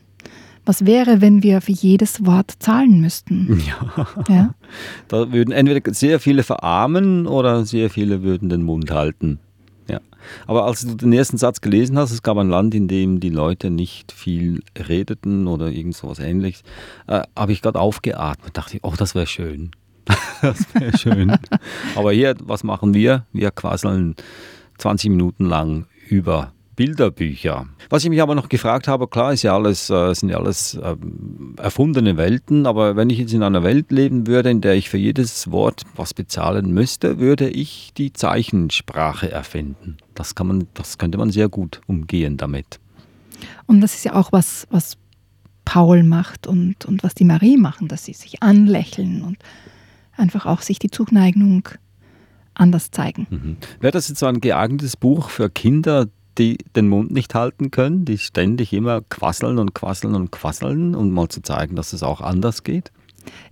Was 0.65 0.85
wäre, 0.85 1.21
wenn 1.21 1.45
wir 1.45 1.61
für 1.61 1.73
jedes 1.73 2.27
Wort 2.27 2.55
zahlen 2.59 3.01
müssten? 3.01 3.63
Ja. 3.67 4.07
Ja? 4.29 4.55
Da 5.09 5.33
würden 5.33 5.53
entweder 5.53 5.95
sehr 5.95 6.21
viele 6.21 6.43
verarmen 6.43 7.27
oder 7.27 7.65
sehr 7.65 7.91
viele 7.91 8.23
würden 8.23 8.49
den 8.49 8.63
Mund 8.63 8.91
halten. 8.91 9.39
Ja. 9.89 10.01
Aber 10.47 10.65
als 10.65 10.83
du 10.83 10.95
den 10.95 11.13
ersten 11.13 11.39
Satz 11.39 11.61
gelesen 11.61 11.99
hast, 11.99 12.11
es 12.11 12.23
gab 12.23 12.37
ein 12.39 12.49
Land, 12.49 12.75
in 12.75 12.89
dem 12.89 13.21
die 13.21 13.31
Leute 13.31 13.71
nicht 13.71 14.13
viel 14.13 14.63
redeten 14.77 15.47
oder 15.47 15.71
irgend 15.71 15.95
sowas 15.95 16.19
ähnliches, 16.19 16.63
äh, 17.07 17.23
habe 17.37 17.53
ich 17.53 17.63
gerade 17.63 17.79
aufgeatmet, 17.79 18.57
dachte 18.57 18.77
ich, 18.77 18.85
oh, 18.85 18.95
das 18.97 19.15
wäre 19.15 19.27
schön. 19.27 19.71
das 20.43 20.75
wäre 20.75 20.97
schön. 20.97 21.37
Aber 21.95 22.13
hier, 22.13 22.35
was 22.43 22.65
machen 22.65 22.95
wir? 22.95 23.27
Wir 23.33 23.51
quasseln 23.51 24.17
20 24.79 25.11
Minuten 25.11 25.47
lang 25.47 25.87
über 26.09 26.53
Bilderbücher. 26.77 27.67
Was 27.89 28.05
ich 28.05 28.11
mich 28.11 28.23
aber 28.23 28.35
noch 28.35 28.49
gefragt 28.49 28.87
habe, 28.87 29.09
klar, 29.09 29.33
ist 29.33 29.43
ja 29.43 29.55
alles, 29.55 29.91
äh, 29.91 30.15
sind 30.15 30.29
ja 30.29 30.37
alles 30.37 30.79
ähm, 30.83 31.55
erfundene 31.57 32.17
Welten, 32.17 32.67
aber 32.67 32.97
wenn 32.97 33.11
ich 33.11 33.19
jetzt 33.19 33.33
in 33.33 33.43
einer 33.43 33.63
Welt 33.63 33.91
leben 33.91 34.27
würde, 34.27 34.51
in 34.51 34.61
der 34.61 34.75
ich 34.75 34.91
für 34.91 34.99
jedes 34.99 35.51
Wort 35.51 35.83
was 35.97 36.15
bezahlen 36.15 36.73
müsste, 36.73 37.19
würde 37.19 37.49
ich 37.49 37.93
die 37.97 38.13
Zeichensprache 38.13 39.31
erfinden. 39.31 39.97
Das 40.15 40.35
kann 40.35 40.47
man, 40.47 40.69
das 40.75 40.99
könnte 40.99 41.19
man 41.19 41.31
sehr 41.31 41.49
gut 41.49 41.81
umgehen 41.87 42.37
damit. 42.37 42.79
Und 43.67 43.81
das 43.81 43.95
ist 43.95 44.05
ja 44.05 44.15
auch 44.15 44.33
was, 44.33 44.67
was 44.71 44.97
Paul 45.65 46.03
macht 46.03 46.47
und, 46.47 46.85
und 46.85 47.03
was 47.03 47.15
die 47.15 47.25
Marie 47.25 47.57
machen, 47.57 47.89
dass 47.89 48.05
sie 48.05 48.13
sich 48.13 48.43
anlächeln 48.43 49.23
und 49.23 49.39
einfach 50.17 50.47
auch 50.47 50.63
sich 50.63 50.79
die 50.79 50.91
Zuneigung 50.91 51.69
anders 52.55 52.91
zeigen. 52.91 53.27
Mhm. 53.31 53.57
Wäre 53.81 53.93
das 53.93 54.09
jetzt 54.09 54.21
so 54.21 54.27
ein 54.27 54.41
geeignetes 54.41 54.97
Buch 54.97 55.29
für 55.29 55.51
Kinder, 55.51 56.07
die 56.39 56.59
den 56.75 56.89
Mund 56.89 57.11
nicht 57.11 57.35
halten 57.35 57.71
können, 57.71 58.05
die 58.05 58.19
ständig 58.19 58.73
immer 58.73 59.01
quasseln 59.03 59.59
und 59.59 59.75
quasseln 59.75 60.15
und 60.15 60.31
quasseln, 60.33 60.95
um 60.95 61.11
mal 61.11 61.29
zu 61.29 61.43
zeigen, 61.43 61.77
dass 61.77 61.93
es 61.93 62.03
auch 62.03 62.21
anders 62.21 62.63
geht? 62.63 62.93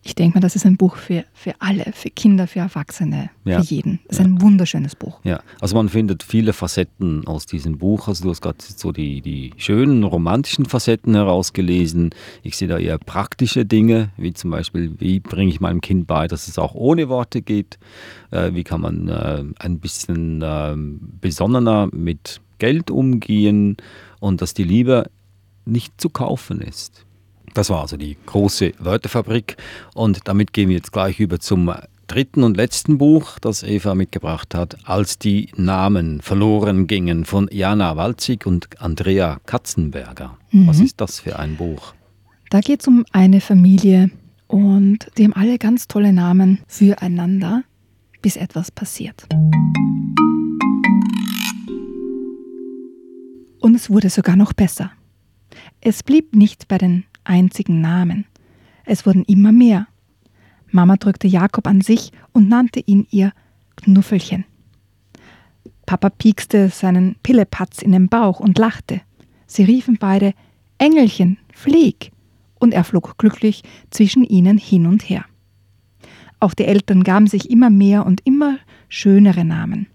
Ich 0.05 0.15
denke 0.15 0.37
mal, 0.37 0.41
das 0.41 0.55
ist 0.55 0.65
ein 0.67 0.77
Buch 0.77 0.95
für, 0.95 1.25
für 1.33 1.55
alle, 1.59 1.87
für 1.95 2.09
Kinder, 2.09 2.47
für 2.47 2.61
Erwachsene, 2.61 3.31
Ja. 3.45 3.61
für 3.61 3.75
jeden. 3.75 3.99
Das 4.07 4.19
ist 4.21 4.25
ein 4.25 4.41
wunderschönes 4.41 4.95
Buch. 4.95 5.19
Ja, 5.25 5.41
also 5.61 5.75
man 5.75 5.89
findet 5.89 6.23
viele 6.23 6.53
Facetten 6.53 7.27
aus 7.27 7.47
diesem 7.47 7.79
Buch. 7.79 8.07
Also 8.07 8.23
du 8.23 8.31
hast 8.31 8.41
gerade 8.41 8.59
so 8.61 8.93
die, 8.93 9.21
die 9.21 9.53
schönen 9.57 10.05
romantischen 10.05 10.67
Facetten 10.67 11.15
herausgelesen. 11.15 12.11
Ich 12.45 12.57
sehe 12.57 12.69
da 12.69 12.79
eher 12.79 12.99
praktische 12.99 13.65
Dinge, 13.65 14.11
wie 14.17 14.33
zum 14.33 14.51
Beispiel, 14.53 14.95
wie 15.01 15.19
bringe 15.19 15.51
ich 15.51 15.61
meinem 15.61 15.81
Kind 15.81 16.07
bei, 16.07 16.29
dass 16.29 16.47
es 16.47 16.57
auch 16.59 16.75
ohne 16.75 17.09
Worte 17.09 17.43
geht. 17.43 17.79
Äh, 18.31 18.55
wie 18.55 18.63
kann 18.63 18.81
man 18.81 19.09
äh, 19.09 19.43
ein 19.59 19.81
bisschen 19.81 20.41
äh, 20.43 20.77
besonnener 21.21 21.89
mit 21.93 22.41
Geld 22.65 22.91
umgehen 22.91 23.77
und 24.21 24.41
dass 24.41 24.55
die 24.55 24.65
Liebe 24.65 25.11
nicht 25.67 26.01
zu 26.01 26.09
kaufen 26.09 26.63
ist. 26.63 27.05
Das 27.53 27.69
war 27.69 27.83
also 27.83 27.99
die 27.99 28.17
große 28.25 28.73
Wörterfabrik 28.79 29.59
und 29.93 30.21
damit 30.25 30.55
gehen 30.55 30.71
wir 30.71 30.77
jetzt 30.77 30.91
gleich 30.91 31.21
über 31.21 31.39
zum 31.41 31.71
dritten 32.07 32.43
und 32.43 32.57
letzten 32.57 32.97
Buch, 32.97 33.39
das 33.39 33.63
Eva 33.63 33.95
mitgebracht 33.95 34.55
hat, 34.55 34.79
als 34.89 35.19
die 35.19 35.51
Namen 35.57 36.23
verloren 36.23 36.87
gingen 36.87 37.27
von 37.27 37.51
Jana 37.53 37.99
Walzig 37.99 38.47
und 38.47 38.81
Andrea 38.81 39.41
Katzenberger. 39.45 40.39
Was 40.53 40.81
ist 40.81 41.03
das 41.03 41.21
für 41.21 41.39
ein 41.39 41.57
Buch? 41.57 41.93
Da 42.49 42.61
geht 42.61 42.81
es 42.81 42.89
um 42.89 43.05
eine 43.13 43.43
Familie 43.43 44.11
und 44.47 45.11
die 45.19 45.25
haben 45.25 45.35
alle 45.35 45.59
ganz 45.59 45.87
tolle 45.87 46.15
Namen 46.15 46.61
füreinander, 46.67 47.63
bis 48.23 48.37
etwas 48.37 48.71
passiert. 48.71 49.27
Und 53.65 53.75
es 53.75 53.89
wurde 53.89 54.11
sogar 54.11 54.37
noch 54.37 54.53
besser. 54.53 54.93
Es 55.81 56.03
blieb 56.03 56.37
nicht 56.37 56.69
bei 56.69 56.77
den 56.77 57.05
einzigen 57.25 57.81
Namen. 57.81 58.27
Es 58.85 59.07
wurden 59.07 59.25
immer 59.25 59.53
mehr. 59.53 59.87
Mama 60.71 60.99
drückte 60.99 61.29
Jakob 61.29 61.67
an 61.67 61.81
sich 61.81 62.13
und 62.33 62.51
nannte 62.51 62.81
ihn 62.81 63.07
ihr 63.11 63.33
Knuffelchen. 63.77 64.45
Papa 65.87 66.11
piekste 66.11 66.69
seinen 66.69 67.17
Pillepatz 67.23 67.81
in 67.81 67.93
den 67.93 68.11
Bauch 68.11 68.39
und 68.39 68.59
lachte. 68.59 69.01
Sie 69.47 69.65
riefen 69.65 69.97
beide 69.99 70.35
Engelchen, 70.77 71.39
flieg! 71.55 72.13
Und 72.57 72.75
er 72.75 72.85
flog 72.85 73.17
glücklich 73.17 73.63
zwischen 73.89 74.25
ihnen 74.25 74.59
hin 74.59 74.87
und 74.87 75.09
her. 75.09 75.25
Auch 76.39 76.53
die 76.53 76.67
Eltern 76.67 77.03
gaben 77.03 77.29
sich 77.29 77.49
immer 77.49 77.71
mehr 77.71 78.05
und 78.05 78.21
immer 78.27 78.59
schönere 78.91 79.47
Namen. 79.47 79.87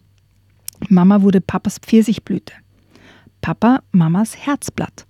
Mama 0.87 1.21
wurde 1.21 1.39
Papas 1.39 1.77
Pfirsichblüte. 1.77 2.53
Papa 3.41 3.81
Mamas 3.91 4.35
Herzblatt, 4.35 5.05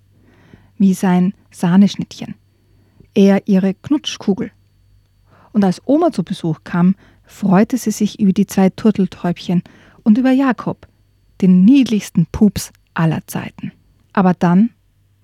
wie 0.78 0.94
sein 0.94 1.34
Sahneschnittchen. 1.50 2.34
Er 3.14 3.48
ihre 3.48 3.74
Knutschkugel. 3.74 4.52
Und 5.52 5.64
als 5.64 5.82
Oma 5.84 6.12
zu 6.12 6.22
Besuch 6.22 6.60
kam, 6.64 6.94
freute 7.24 7.76
sie 7.76 7.90
sich 7.90 8.20
über 8.20 8.32
die 8.32 8.46
zwei 8.46 8.70
Turteltäubchen 8.70 9.62
und 10.04 10.18
über 10.18 10.30
Jakob, 10.30 10.86
den 11.40 11.64
niedlichsten 11.64 12.26
Pups 12.30 12.72
aller 12.94 13.26
Zeiten. 13.26 13.72
Aber 14.12 14.34
dann 14.34 14.70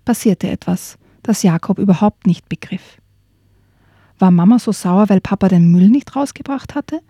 passierte 0.05 0.49
etwas, 0.49 0.99
das 1.23 1.43
Jakob 1.43 1.79
überhaupt 1.79 2.27
nicht 2.27 2.49
begriff. 2.49 2.99
War 4.19 4.31
Mama 4.31 4.59
so 4.59 4.73
sauer, 4.73 5.09
weil 5.09 5.21
Papa 5.21 5.49
den 5.49 5.71
Müll 5.71 5.89
nicht 5.89 6.17
rausgebracht 6.17 6.75
hatte? 6.75 7.01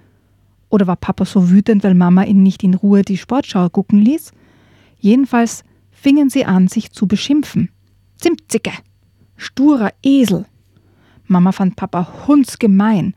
Oder 0.69 0.87
war 0.87 0.97
Papa 0.97 1.25
so 1.25 1.51
wütend, 1.51 1.85
weil 1.85 1.95
Mama 1.95 2.25
ihn 2.25 2.43
nicht 2.43 2.65
in 2.65 2.75
Ruhe 2.75 3.03
die 3.03 3.17
Sportschau 3.17 3.69
gucken 3.69 4.01
ließ? 4.01 4.33
Jedenfalls 4.99 5.63
fingen 5.97 6.31
sie 6.31 6.45
an, 6.45 6.69
sich 6.69 6.93
zu 6.93 7.09
beschimpfen. 7.09 7.71
Zimtzicke! 8.17 8.73
Sturer 9.37 9.93
Esel! 10.03 10.47
Mama 11.27 11.53
fand 11.53 11.75
Papa 11.77 12.27
hundsgemein. 12.27 13.15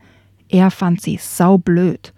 Er 0.48 0.70
fand 0.70 1.00
sie 1.00 1.18
saublöd. 1.20 2.12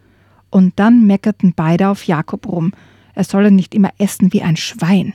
Und 0.51 0.79
dann 0.79 1.07
meckerten 1.07 1.53
beide 1.55 1.89
auf 1.89 2.07
Jakob 2.07 2.47
rum. 2.47 2.73
Er 3.15 3.25
solle 3.25 3.51
nicht 3.51 3.75
immer 3.75 3.91
essen 3.99 4.33
wie 4.33 4.43
ein 4.43 4.57
Schwein. 4.57 5.13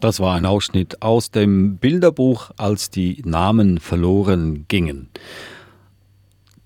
Das 0.00 0.18
war 0.18 0.34
ein 0.34 0.46
Ausschnitt 0.46 1.02
aus 1.02 1.30
dem 1.30 1.76
Bilderbuch, 1.76 2.50
als 2.56 2.90
die 2.90 3.22
Namen 3.24 3.78
verloren 3.78 4.64
gingen. 4.66 5.08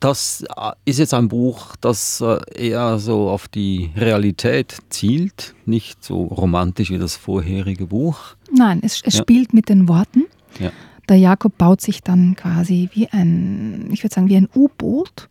Das 0.04 0.44
äh, 0.54 0.72
ist 0.84 0.98
jetzt 0.98 1.14
ein 1.14 1.28
Buch, 1.28 1.76
das 1.80 2.20
äh, 2.20 2.38
eher 2.54 2.98
so 2.98 3.30
auf 3.30 3.48
die 3.48 3.90
Realität 3.96 4.76
zielt, 4.90 5.54
nicht 5.64 6.04
so 6.04 6.24
romantisch 6.24 6.90
wie 6.90 6.98
das 6.98 7.16
vorherige 7.16 7.86
Buch. 7.86 8.18
Nein, 8.52 8.80
es, 8.82 9.00
es 9.02 9.14
ja. 9.14 9.22
spielt 9.22 9.54
mit 9.54 9.70
den 9.70 9.88
Worten. 9.88 10.24
Ja. 10.60 10.72
Der 11.08 11.16
Jakob 11.16 11.56
baut 11.56 11.80
sich 11.80 12.02
dann 12.02 12.36
quasi 12.36 12.90
wie 12.92 13.08
ein, 13.08 13.88
ich 13.92 14.04
würde 14.04 14.14
sagen, 14.14 14.28
wie 14.28 14.36
ein 14.36 14.50
U-Boot 14.54 15.30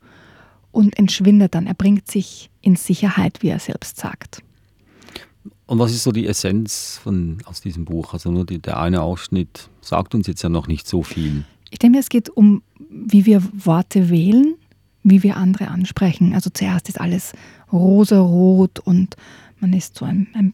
und 0.71 0.97
entschwindet 0.97 1.53
dann. 1.53 1.67
Er 1.67 1.75
bringt 1.75 2.09
sich 2.09 2.49
in 2.61 2.75
Sicherheit, 2.75 3.43
wie 3.43 3.49
er 3.49 3.59
selbst 3.59 3.97
sagt. 3.97 4.41
Und 5.67 5.77
was 5.77 5.91
ist 5.91 6.01
so 6.01 6.11
die 6.11 6.25
Essenz 6.25 6.99
von, 7.03 7.37
aus 7.45 7.61
diesem 7.61 7.85
Buch? 7.85 8.13
Also 8.13 8.31
nur 8.31 8.43
die, 8.43 8.57
der 8.57 8.79
eine 8.79 9.03
Ausschnitt 9.03 9.69
sagt 9.81 10.15
uns 10.15 10.25
jetzt 10.25 10.41
ja 10.41 10.49
noch 10.49 10.65
nicht 10.65 10.87
so 10.87 11.03
viel. 11.03 11.45
Ich 11.73 11.79
denke, 11.79 11.97
es 11.97 12.09
geht 12.09 12.29
um, 12.29 12.61
wie 12.87 13.25
wir 13.25 13.41
Worte 13.51 14.11
wählen, 14.11 14.53
wie 15.01 15.23
wir 15.23 15.37
andere 15.37 15.69
ansprechen. 15.69 16.35
Also 16.35 16.51
zuerst 16.51 16.87
ist 16.87 17.01
alles 17.01 17.33
rosarot 17.71 18.77
und 18.77 19.17
man 19.59 19.73
ist 19.73 19.97
so 19.97 20.05
ein, 20.05 20.27
ein 20.35 20.53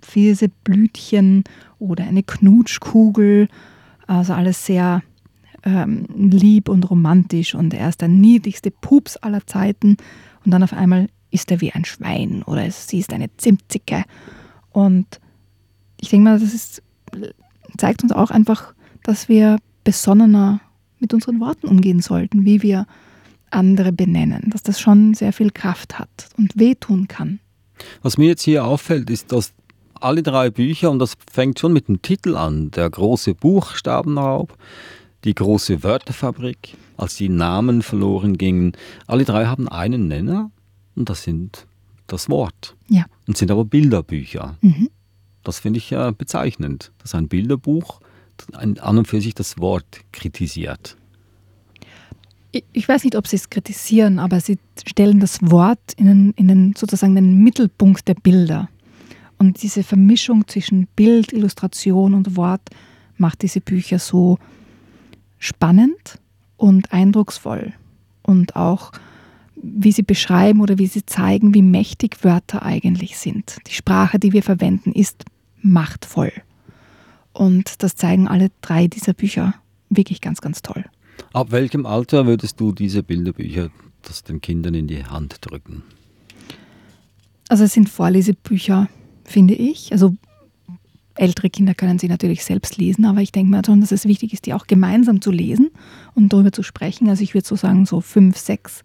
Pfirseblütchen 0.00 1.44
oder 1.78 2.04
eine 2.04 2.22
Knutschkugel. 2.22 3.48
Also 4.06 4.32
alles 4.32 4.64
sehr 4.64 5.02
ähm, 5.62 6.06
lieb 6.16 6.70
und 6.70 6.90
romantisch 6.90 7.54
und 7.54 7.74
er 7.74 7.90
ist 7.90 8.00
der 8.00 8.08
niedlichste 8.08 8.70
Pups 8.70 9.18
aller 9.18 9.46
Zeiten. 9.46 9.98
Und 10.42 10.50
dann 10.52 10.62
auf 10.62 10.72
einmal 10.72 11.10
ist 11.30 11.50
er 11.50 11.60
wie 11.60 11.72
ein 11.72 11.84
Schwein 11.84 12.42
oder 12.44 12.70
sie 12.70 12.98
ist 12.98 13.12
eine 13.12 13.28
Zimtzicke. 13.36 14.04
Und 14.70 15.20
ich 16.00 16.08
denke 16.08 16.30
mal, 16.30 16.40
das 16.40 16.54
ist, 16.54 16.82
zeigt 17.76 18.02
uns 18.02 18.12
auch 18.12 18.30
einfach, 18.30 18.74
dass 19.02 19.28
wir 19.28 19.58
besonnener 19.84 20.60
mit 20.98 21.14
unseren 21.14 21.40
Worten 21.40 21.68
umgehen 21.68 22.00
sollten, 22.00 22.44
wie 22.44 22.62
wir 22.62 22.86
andere 23.50 23.92
benennen, 23.92 24.50
dass 24.50 24.62
das 24.62 24.80
schon 24.80 25.14
sehr 25.14 25.32
viel 25.32 25.50
Kraft 25.50 25.98
hat 25.98 26.28
und 26.36 26.58
wehtun 26.58 27.08
kann. 27.08 27.40
Was 28.02 28.18
mir 28.18 28.28
jetzt 28.28 28.42
hier 28.42 28.64
auffällt, 28.64 29.10
ist, 29.10 29.32
dass 29.32 29.52
alle 29.94 30.22
drei 30.22 30.50
Bücher, 30.50 30.90
und 30.90 30.98
das 30.98 31.14
fängt 31.30 31.58
schon 31.58 31.72
mit 31.72 31.88
dem 31.88 32.02
Titel 32.02 32.36
an, 32.36 32.70
der 32.72 32.90
große 32.90 33.34
Buchstabenraub, 33.34 34.56
die 35.24 35.34
große 35.34 35.82
Wörterfabrik, 35.82 36.76
als 36.96 37.16
die 37.16 37.28
Namen 37.28 37.82
verloren 37.82 38.36
gingen, 38.36 38.72
alle 39.06 39.24
drei 39.24 39.46
haben 39.46 39.68
einen 39.68 40.08
Nenner, 40.08 40.50
und 40.94 41.08
das 41.08 41.22
sind 41.22 41.66
das 42.06 42.28
Wort. 42.28 42.76
Ja. 42.88 43.06
Und 43.26 43.36
sind 43.36 43.50
aber 43.50 43.64
Bilderbücher. 43.64 44.56
Mhm. 44.60 44.90
Das 45.42 45.58
finde 45.58 45.78
ich 45.78 45.90
ja 45.90 46.10
bezeichnend, 46.10 46.92
dass 46.98 47.14
ein 47.14 47.28
Bilderbuch 47.28 48.00
an 48.52 48.98
und 48.98 49.08
für 49.08 49.20
sich 49.20 49.34
das 49.34 49.58
Wort 49.58 50.00
kritisiert. 50.12 50.96
Ich 52.72 52.88
weiß 52.88 53.02
nicht, 53.02 53.16
ob 53.16 53.26
Sie 53.26 53.36
es 53.36 53.50
kritisieren, 53.50 54.18
aber 54.18 54.38
Sie 54.40 54.58
stellen 54.86 55.18
das 55.18 55.38
Wort 55.42 55.92
in 55.96 56.06
den, 56.06 56.30
in 56.36 56.48
den 56.48 56.74
sozusagen 56.76 57.14
den 57.16 57.38
Mittelpunkt 57.38 58.06
der 58.06 58.14
Bilder. 58.14 58.68
Und 59.38 59.62
diese 59.62 59.82
Vermischung 59.82 60.46
zwischen 60.46 60.86
Bild, 60.94 61.32
Illustration 61.32 62.14
und 62.14 62.36
Wort 62.36 62.62
macht 63.16 63.42
diese 63.42 63.60
Bücher 63.60 63.98
so 63.98 64.38
spannend 65.38 66.20
und 66.56 66.92
eindrucksvoll 66.92 67.72
und 68.22 68.56
auch 68.56 68.92
wie 69.56 69.92
sie 69.92 70.02
beschreiben 70.02 70.60
oder 70.60 70.78
wie 70.78 70.86
sie 70.86 71.06
zeigen, 71.06 71.54
wie 71.54 71.62
mächtig 71.62 72.22
Wörter 72.22 72.62
eigentlich 72.62 73.18
sind. 73.18 73.58
Die 73.66 73.74
Sprache, 73.74 74.18
die 74.18 74.32
wir 74.32 74.42
verwenden, 74.42 74.92
ist 74.92 75.24
machtvoll. 75.60 76.32
Und 77.34 77.82
das 77.82 77.96
zeigen 77.96 78.28
alle 78.28 78.50
drei 78.62 78.86
dieser 78.86 79.12
Bücher 79.12 79.54
wirklich 79.90 80.20
ganz, 80.20 80.40
ganz 80.40 80.62
toll. 80.62 80.84
Ab 81.32 81.50
welchem 81.50 81.84
Alter 81.84 82.26
würdest 82.26 82.58
du 82.60 82.72
diese 82.72 83.02
Bilderbücher 83.02 83.70
das 84.02 84.22
den 84.22 84.40
Kindern 84.40 84.74
in 84.74 84.86
die 84.86 85.04
Hand 85.04 85.38
drücken? 85.40 85.82
Also 87.48 87.64
es 87.64 87.72
sind 87.72 87.88
Vorlesebücher, 87.88 88.88
finde 89.24 89.54
ich. 89.54 89.92
Also 89.92 90.14
ältere 91.16 91.50
Kinder 91.50 91.74
können 91.74 91.98
sie 91.98 92.08
natürlich 92.08 92.44
selbst 92.44 92.76
lesen, 92.76 93.04
aber 93.04 93.20
ich 93.20 93.32
denke 93.32 93.50
mal 93.50 93.64
schon, 93.64 93.80
dass 93.80 93.92
es 93.92 94.06
wichtig 94.06 94.32
ist, 94.32 94.46
die 94.46 94.54
auch 94.54 94.66
gemeinsam 94.66 95.20
zu 95.20 95.30
lesen 95.30 95.70
und 96.14 96.32
darüber 96.32 96.52
zu 96.52 96.62
sprechen. 96.62 97.08
Also 97.08 97.22
ich 97.22 97.34
würde 97.34 97.46
so 97.46 97.56
sagen, 97.56 97.86
so 97.86 98.00
fünf, 98.00 98.36
sechs 98.38 98.82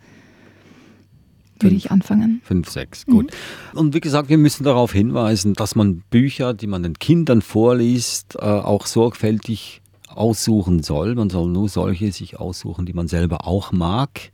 würde 1.62 1.76
ich 1.76 1.92
anfangen. 1.92 2.42
Fünf, 2.44 2.70
sechs, 2.70 3.06
gut. 3.06 3.32
Mhm. 3.74 3.80
Und 3.80 3.94
wie 3.94 4.00
gesagt, 4.00 4.30
wir 4.30 4.38
müssen 4.38 4.64
darauf 4.64 4.94
hinweisen, 4.94 5.54
dass 5.54 5.76
man 5.76 6.04
Bücher, 6.10 6.54
die 6.54 6.68
man 6.68 6.84
den 6.84 6.94
Kindern 7.00 7.42
vorliest, 7.42 8.36
äh, 8.36 8.46
auch 8.46 8.86
sorgfältig 8.86 9.82
aussuchen 10.08 10.84
soll. 10.84 11.16
Man 11.16 11.30
soll 11.30 11.50
nur 11.50 11.70
solche 11.70 12.12
sich 12.12 12.40
aussuchen, 12.40 12.86
die 12.86 12.94
man 12.94 13.08
selber 13.08 13.48
auch 13.48 13.72
mag. 13.72 14.32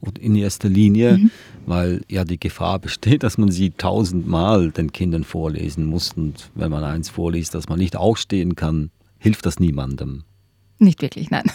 Und 0.00 0.18
in 0.18 0.34
erster 0.34 0.70
Linie, 0.70 1.18
mhm. 1.18 1.30
weil 1.66 2.00
ja 2.08 2.24
die 2.24 2.40
Gefahr 2.40 2.78
besteht, 2.78 3.22
dass 3.22 3.36
man 3.36 3.50
sie 3.50 3.70
tausendmal 3.70 4.70
den 4.70 4.92
Kindern 4.92 5.24
vorlesen 5.24 5.84
muss. 5.84 6.12
Und 6.14 6.50
wenn 6.54 6.70
man 6.70 6.84
eins 6.84 7.10
vorliest, 7.10 7.54
dass 7.54 7.68
man 7.68 7.78
nicht 7.78 7.96
aufstehen 7.96 8.56
kann, 8.56 8.90
hilft 9.18 9.44
das 9.44 9.60
niemandem. 9.60 10.24
Nicht 10.80 11.02
wirklich, 11.02 11.30
nein. 11.30 11.44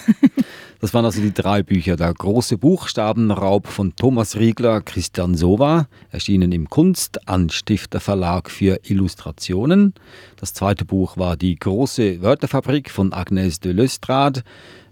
Das 0.82 0.94
waren 0.94 1.06
also 1.06 1.20
die 1.20 1.34
drei 1.34 1.64
Bücher. 1.64 1.96
Der 1.96 2.14
große 2.14 2.60
Buchstabenraub 2.60 3.66
von 3.66 3.96
Thomas 3.96 4.36
Riegler, 4.36 4.82
Christian 4.82 5.34
Sova, 5.34 5.88
erschienen 6.12 6.52
im 6.52 6.70
Kunstanstifter 6.70 8.00
Verlag 8.00 8.52
für 8.52 8.80
Illustrationen. 8.84 9.96
Das 10.36 10.54
zweite 10.54 10.86
Buch 10.86 11.18
war 11.18 11.38
Die 11.38 11.56
große 11.56 12.22
Wörterfabrik 12.22 12.92
von 12.92 13.14
Agnès 13.14 13.60
de 13.62 13.72
Lestrade, 13.72 14.44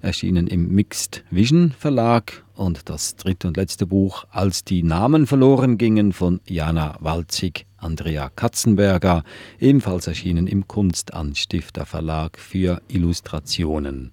erschienen 0.04 0.48
im 0.48 0.68
Mixed 0.70 1.24
Vision 1.32 1.72
Verlag. 1.78 2.44
Und 2.56 2.89
das 2.89 3.16
dritte 3.16 3.48
und 3.48 3.58
letzte 3.58 3.88
Buch 3.88 4.26
Als 4.30 4.63
die 4.63 4.84
Namen 4.84 5.26
verloren 5.26 5.78
gingen 5.78 6.13
von 6.13 6.39
Jana 6.46 6.98
Walzig, 7.00 7.66
Andrea 7.78 8.30
Katzenberger, 8.36 9.24
ebenfalls 9.60 10.06
erschienen 10.06 10.46
im 10.46 10.68
Kunstanstifter 10.68 11.86
Verlag 11.86 12.38
für 12.38 12.82
Illustrationen. 12.88 14.12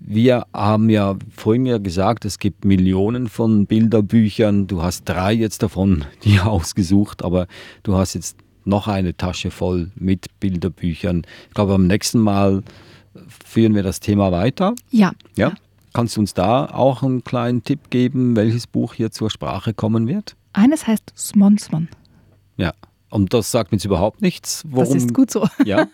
Wir 0.00 0.46
haben 0.52 0.88
ja 0.88 1.16
vorhin 1.30 1.66
ja 1.66 1.78
gesagt, 1.78 2.24
es 2.24 2.38
gibt 2.38 2.64
Millionen 2.64 3.28
von 3.28 3.66
Bilderbüchern. 3.66 4.66
Du 4.66 4.82
hast 4.82 5.04
drei 5.04 5.34
jetzt 5.34 5.62
davon 5.62 6.06
dir 6.24 6.46
ausgesucht, 6.46 7.22
aber 7.22 7.46
du 7.82 7.94
hast 7.94 8.14
jetzt 8.14 8.38
noch 8.64 8.88
eine 8.88 9.16
Tasche 9.16 9.50
voll 9.50 9.90
mit 9.94 10.26
Bilderbüchern. 10.40 11.22
Ich 11.48 11.54
glaube, 11.54 11.72
beim 11.72 11.86
nächsten 11.86 12.18
Mal 12.18 12.62
führen 13.44 13.74
wir 13.74 13.82
das 13.82 14.00
Thema 14.00 14.32
weiter. 14.32 14.74
Ja. 14.90 15.12
Ja. 15.36 15.54
Kannst 15.92 16.16
du 16.16 16.20
uns 16.20 16.34
da 16.34 16.66
auch 16.66 17.02
einen 17.02 17.24
kleinen 17.24 17.64
Tipp 17.64 17.90
geben, 17.90 18.36
welches 18.36 18.66
Buch 18.66 18.94
hier 18.94 19.10
zur 19.10 19.30
Sprache 19.30 19.74
kommen 19.74 20.06
wird? 20.06 20.36
Eines 20.52 20.86
heißt 20.86 21.12
Smonsmon. 21.16 21.88
Ja. 22.56 22.72
Und 23.10 23.34
das 23.34 23.50
sagt 23.50 23.72
mir 23.72 23.76
jetzt 23.76 23.84
überhaupt 23.84 24.22
nichts. 24.22 24.64
Worum, 24.68 24.94
das 24.94 25.02
ist 25.02 25.12
gut 25.12 25.32
so. 25.32 25.44
Ja. 25.64 25.88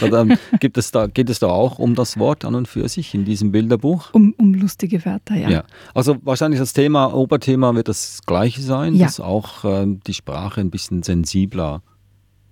dann 0.10 0.38
gibt 0.58 0.78
es 0.78 0.90
da, 0.90 1.08
geht 1.08 1.28
es 1.28 1.40
da 1.40 1.48
auch 1.48 1.78
um 1.78 1.94
das 1.94 2.18
Wort 2.18 2.46
an 2.46 2.54
und 2.54 2.68
für 2.68 2.88
sich 2.88 3.14
in 3.14 3.26
diesem 3.26 3.52
Bilderbuch? 3.52 4.14
Um, 4.14 4.34
um 4.38 4.54
lustige 4.54 5.04
Wörter, 5.04 5.36
ja. 5.36 5.50
ja. 5.50 5.64
Also 5.92 6.16
wahrscheinlich 6.22 6.58
das 6.58 6.72
Thema, 6.72 7.12
Oberthema 7.12 7.74
wird 7.74 7.88
das 7.88 8.22
gleiche 8.24 8.62
sein, 8.62 8.94
ja. 8.94 9.04
dass 9.04 9.20
auch 9.20 9.64
äh, 9.64 9.86
die 10.06 10.14
Sprache 10.14 10.62
ein 10.62 10.70
bisschen 10.70 11.02
sensibler 11.02 11.82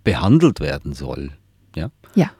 behandelt 0.05 0.61
werden 0.61 0.93
soll. 0.93 1.31
Ja. 1.75 1.91
Ja. 2.15 2.33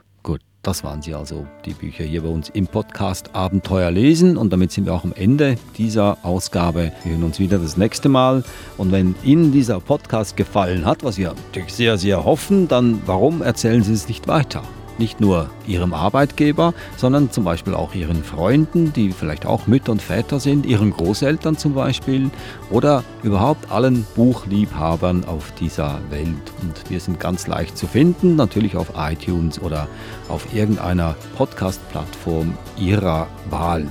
Das 0.63 0.85
waren 0.85 1.03
sie 1.03 1.13
also, 1.13 1.45
die 1.65 1.75
Bücher 1.75 2.05
hier 2.05 2.23
bei 2.23 2.29
uns 2.29 2.49
im 2.49 2.69
Podcast 2.69 3.35
Abenteuer 3.35 3.91
lesen. 3.91 4.37
Und 4.37 4.53
damit 4.53 4.71
sind 4.71 4.85
wir 4.87 4.95
auch 4.95 5.03
am 5.03 5.13
Ende 5.13 5.57
dieser 5.77 6.19
Ausgabe. 6.23 6.93
Wir 7.03 7.13
hören 7.13 7.25
uns 7.25 7.41
wieder 7.41 7.59
das 7.59 7.77
nächste 7.77 8.09
Mal. 8.09 8.45
Und 8.79 8.93
wenn 8.93 9.17
Ihnen 9.25 9.51
dieser 9.51 9.81
Podcast 9.81 10.37
gefallen 10.37 10.85
hat, 10.85 11.03
was 11.03 11.19
wir 11.19 11.35
natürlich 11.35 11.75
sehr, 11.75 11.99
sehr 11.99 12.25
hoffen, 12.25 12.69
dann 12.69 13.03
warum 13.07 13.43
erzählen 13.43 13.83
Sie 13.83 13.93
es 13.93 14.07
nicht 14.07 14.29
weiter? 14.29 14.63
Nicht 15.03 15.21
nur 15.21 15.51
Ihrem 15.67 15.95
Arbeitgeber, 15.95 16.75
sondern 16.97 17.33
zum 17.33 17.43
Beispiel 17.43 17.75
auch 17.75 17.93
Ihren 17.93 18.23
Freunden, 18.23 18.93
die 18.93 19.11
vielleicht 19.11 19.47
auch 19.47 19.67
Mütter 19.67 19.91
und 19.91 20.01
Väter 20.01 20.39
sind, 20.39 20.65
Ihren 20.65 20.93
Großeltern 20.93 21.59
zum 21.59 21.75
Beispiel 21.75 22.31
oder 22.71 23.03
überhaupt 23.25 23.73
allen 23.73 24.07
Buchliebhabern 24.15 25.25
auf 25.25 25.53
dieser 25.59 25.99
Welt. 26.11 26.29
Und 26.63 26.89
wir 26.89 27.01
sind 27.01 27.19
ganz 27.19 27.49
leicht 27.49 27.77
zu 27.77 27.89
finden, 27.89 28.37
natürlich 28.37 28.77
auf 28.77 28.93
iTunes 28.97 29.61
oder 29.61 29.89
auf 30.29 30.55
irgendeiner 30.55 31.17
Podcast-Plattform 31.37 32.57
Ihrer 32.79 33.27
Wahl. 33.51 33.91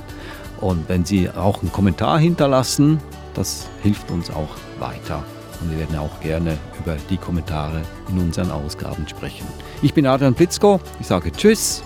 Und 0.62 0.88
wenn 0.88 1.04
Sie 1.04 1.28
auch 1.28 1.60
einen 1.60 1.72
Kommentar 1.72 2.18
hinterlassen, 2.18 3.00
das 3.34 3.68
hilft 3.82 4.10
uns 4.10 4.30
auch 4.30 4.56
weiter. 4.78 5.22
Und 5.62 5.70
wir 5.70 5.78
werden 5.78 5.96
auch 5.96 6.20
gerne 6.20 6.58
über 6.80 6.96
die 7.08 7.16
Kommentare 7.16 7.80
in 8.08 8.18
unseren 8.18 8.50
Ausgaben 8.50 9.08
sprechen. 9.08 9.46
Ich 9.80 9.94
bin 9.94 10.06
Adrian 10.06 10.34
Plitzko, 10.34 10.80
ich 11.00 11.06
sage 11.06 11.32
Tschüss. 11.32 11.82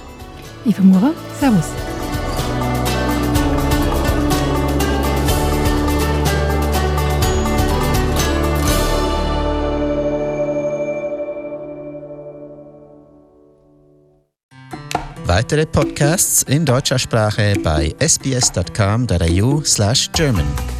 Eva 0.64 0.82
Mura, 0.82 1.12
Servus. 1.38 1.68
Weitere 15.26 15.66
Podcasts 15.66 16.44
in 16.44 16.64
deutscher 16.64 16.98
Sprache 16.98 17.54
bei 17.62 17.94
sbs.com.au/german. 17.98 20.75